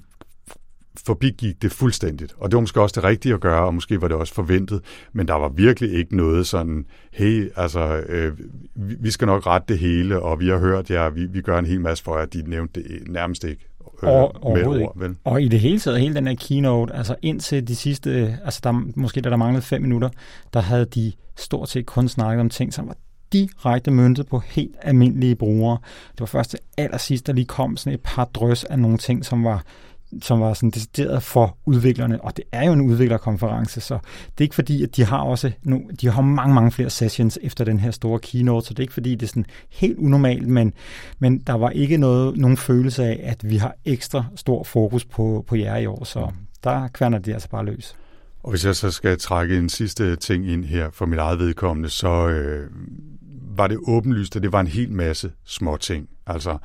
[1.07, 2.35] forbigik det fuldstændigt.
[2.39, 4.81] Og det var måske også det rigtige at gøre, og måske var det også forventet,
[5.13, 8.39] men der var virkelig ikke noget sådan, hey, altså, øh,
[8.77, 11.67] vi skal nok rette det hele, og vi har hørt jer, vi, vi gør en
[11.67, 13.69] hel masse for jer, de nævnte det nærmest ikke.
[14.03, 15.17] Øh, med ord, vel?
[15.25, 18.73] Og i det hele taget, hele den her keynote, altså indtil de sidste, altså der,
[18.97, 20.09] måske da der manglede fem minutter,
[20.55, 22.97] der havde de stort set kun snakket om ting, som var
[23.33, 25.79] direkte møntet på helt almindelige brugere.
[26.13, 29.25] Det var først til allersidst, der lige kom sådan et par drøs af nogle ting,
[29.25, 29.65] som var
[30.23, 34.43] som var sådan decideret for udviklerne, og det er jo en udviklerkonference, så det er
[34.43, 37.79] ikke fordi, at de har også nu, de har mange, mange flere sessions efter den
[37.79, 40.73] her store keynote, så det er ikke fordi, det er sådan helt unormalt, men,
[41.19, 45.45] men der var ikke noget, nogen følelse af, at vi har ekstra stor fokus på,
[45.49, 46.31] på jer i år, så
[46.65, 47.97] der kværner de altså bare løs.
[48.43, 51.89] Og hvis jeg så skal trække en sidste ting ind her for mit eget vedkommende,
[51.89, 52.71] så øh,
[53.57, 56.09] var det åbenlyst, at det var en hel masse små ting.
[56.27, 56.59] Altså,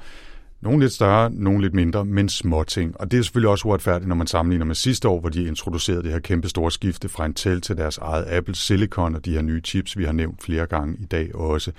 [0.62, 3.02] nogle lidt større, nogle lidt mindre, men små ting.
[3.02, 6.04] Og det er selvfølgelig også uretfærdigt, når man sammenligner med sidste år, hvor de introducerede
[6.04, 9.42] det her kæmpe store skifte fra Intel til deres eget Apple Silicon og de her
[9.42, 11.72] nye chips, vi har nævnt flere gange i dag også.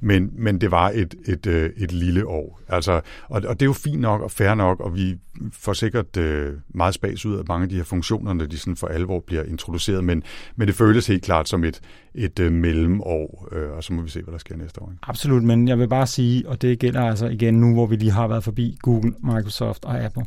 [0.00, 2.60] Men, men det var et, et, øh, et lille år.
[2.68, 5.16] Altså, og, og det er jo fint nok og fair nok, og vi
[5.52, 8.76] får sikkert øh, meget spas ud af mange af de her funktioner, når de sådan
[8.76, 10.22] for alvor bliver introduceret, men,
[10.56, 11.80] men det føles helt klart som et,
[12.14, 14.90] et øh, mellemår, øh, og så må vi se, hvad der sker næste år.
[14.90, 15.00] Ikke?
[15.02, 18.10] Absolut, men jeg vil bare sige, og det gælder altså igen nu, hvor vi lige
[18.10, 20.24] har været forbi Google, Microsoft og Apple.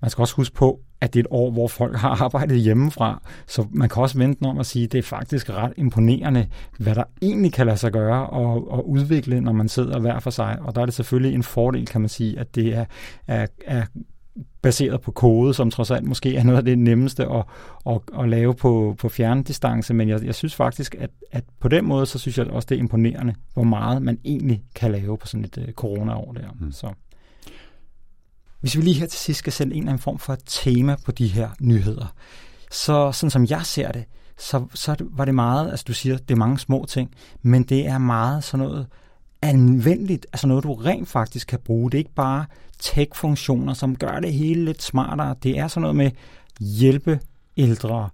[0.00, 3.22] Man skal også huske på, at det er et år, hvor folk har arbejdet hjemmefra,
[3.46, 6.46] så man kan også vente om at sige, at det er faktisk ret imponerende,
[6.78, 10.30] hvad der egentlig kan lade sig gøre og, og udvikle, når man sidder hver for
[10.30, 10.58] sig.
[10.60, 12.84] Og der er det selvfølgelig en fordel, kan man sige, at det er,
[13.26, 13.84] er, er
[14.62, 17.44] baseret på kode, som trods alt måske er noget af det nemmeste at,
[17.86, 21.84] at, at lave på, på fjerndistance, men jeg, jeg synes faktisk, at, at på den
[21.84, 25.26] måde, så synes jeg også, det er imponerende, hvor meget man egentlig kan lave på
[25.26, 26.48] sådan et uh, corona-år der.
[26.60, 26.72] Mm.
[26.72, 26.86] Så.
[28.64, 31.12] Hvis vi lige her til sidst skal sende en eller anden form for tema på
[31.12, 32.14] de her nyheder,
[32.70, 34.04] så sådan som jeg ser det,
[34.38, 37.10] så, så var det meget, altså du siger, det er mange små ting,
[37.42, 38.86] men det er meget sådan noget
[39.42, 41.90] anvendeligt, altså noget, du rent faktisk kan bruge.
[41.90, 42.44] Det er ikke bare
[42.78, 45.34] tech-funktioner, som gør det hele lidt smartere.
[45.42, 46.10] Det er sådan noget med
[46.60, 47.20] hjælpe
[47.56, 48.08] ældre,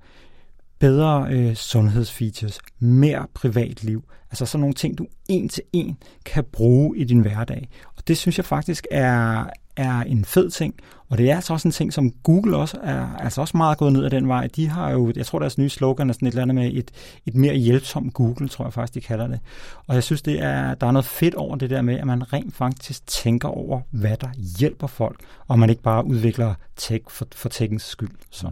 [0.79, 4.05] bedre øh, sundhedsfeatures, mere privatliv.
[4.31, 7.69] Altså sådan nogle ting, du en til en kan bruge i din hverdag.
[7.97, 9.45] Og det synes jeg faktisk er,
[9.81, 10.75] er en fed ting,
[11.09, 13.93] og det er altså også en ting, som Google også er altså også meget gået
[13.93, 14.47] ned ad den vej.
[14.47, 16.91] De har jo, jeg tror deres nye slogan er sådan et eller andet med et,
[17.27, 19.41] et mere hjælpsomt Google, tror jeg faktisk, de kalder det.
[19.87, 22.33] Og jeg synes, det er, der er noget fedt over det der med, at man
[22.33, 24.29] rent faktisk tænker over, hvad der
[24.59, 28.11] hjælper folk, og man ikke bare udvikler tech for, for techens skyld.
[28.31, 28.51] Så.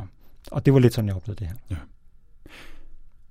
[0.50, 1.56] Og det var lidt sådan, jeg oplevede det her.
[1.70, 1.76] Ja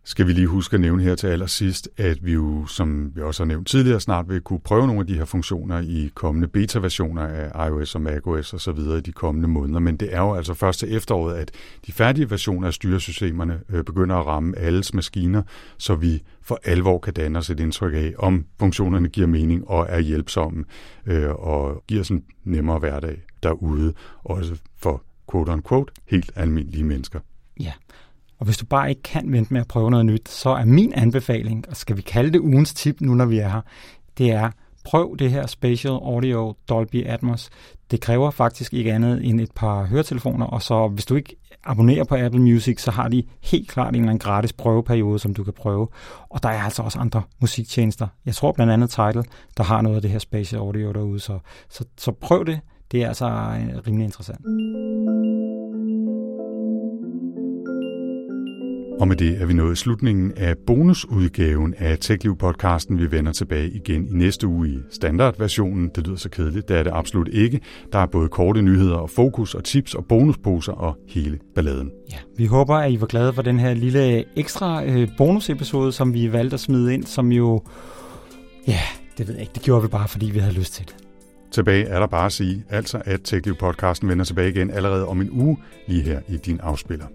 [0.07, 3.43] skal vi lige huske at nævne her til allersidst, at vi jo, som vi også
[3.43, 7.21] har nævnt tidligere, snart vil kunne prøve nogle af de her funktioner i kommende beta-versioner
[7.21, 9.79] af iOS og macOS og så videre i de kommende måneder.
[9.79, 11.51] Men det er jo altså først til efteråret, at
[11.87, 15.43] de færdige versioner af styresystemerne øh, begynder at ramme alles maskiner,
[15.77, 19.85] så vi for alvor kan danne os et indtryk af, om funktionerne giver mening og
[19.89, 20.65] er hjælpsomme
[21.05, 23.93] øh, og giver sådan nemmere hverdag derude,
[24.23, 27.19] også for quote-unquote helt almindelige mennesker.
[27.59, 27.71] Ja,
[28.39, 30.93] og hvis du bare ikke kan vente med at prøve noget nyt, så er min
[30.93, 33.61] anbefaling, og skal vi kalde det ugens tip nu, når vi er her,
[34.17, 34.51] det er,
[34.85, 37.49] prøv det her Spatial Audio Dolby Atmos.
[37.91, 42.03] Det kræver faktisk ikke andet end et par høretelefoner, og så hvis du ikke abonnerer
[42.03, 45.43] på Apple Music, så har de helt klart en eller anden gratis prøveperiode, som du
[45.43, 45.87] kan prøve.
[46.29, 48.07] Og der er altså også andre musiktjenester.
[48.25, 49.23] Jeg tror blandt andet Tidal,
[49.57, 52.59] der har noget af det her Spatial Audio derude, så, så, så prøv det.
[52.91, 54.41] Det er altså øh, rimelig interessant.
[58.99, 62.97] Og med det er vi nået slutningen af bonusudgaven af TechLiv-podcasten.
[62.97, 65.91] Vi vender tilbage igen i næste uge i standardversionen.
[65.95, 67.59] Det lyder så kedeligt, det er det absolut ikke.
[67.93, 71.91] Der er både korte nyheder og fokus og tips og bonusposer og hele balladen.
[72.11, 76.13] Ja, vi håber, at I var glade for den her lille ekstra øh, bonusepisode, som
[76.13, 77.63] vi valgte at smide ind, som jo...
[78.67, 78.79] Ja,
[79.17, 79.53] det ved jeg ikke.
[79.55, 80.95] Det gjorde vi bare, fordi vi havde lyst til det.
[81.51, 85.29] Tilbage er der bare at sige, altså at TechLiv-podcasten vender tilbage igen allerede om en
[85.31, 87.05] uge, lige her i din afspiller.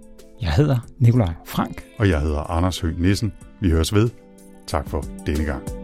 [0.42, 1.84] Jeg hedder Nikolaj Frank.
[1.98, 3.32] Og jeg hedder Anders Høgh Nissen.
[3.60, 4.10] Vi høres ved.
[4.66, 5.81] Tak for denne gang.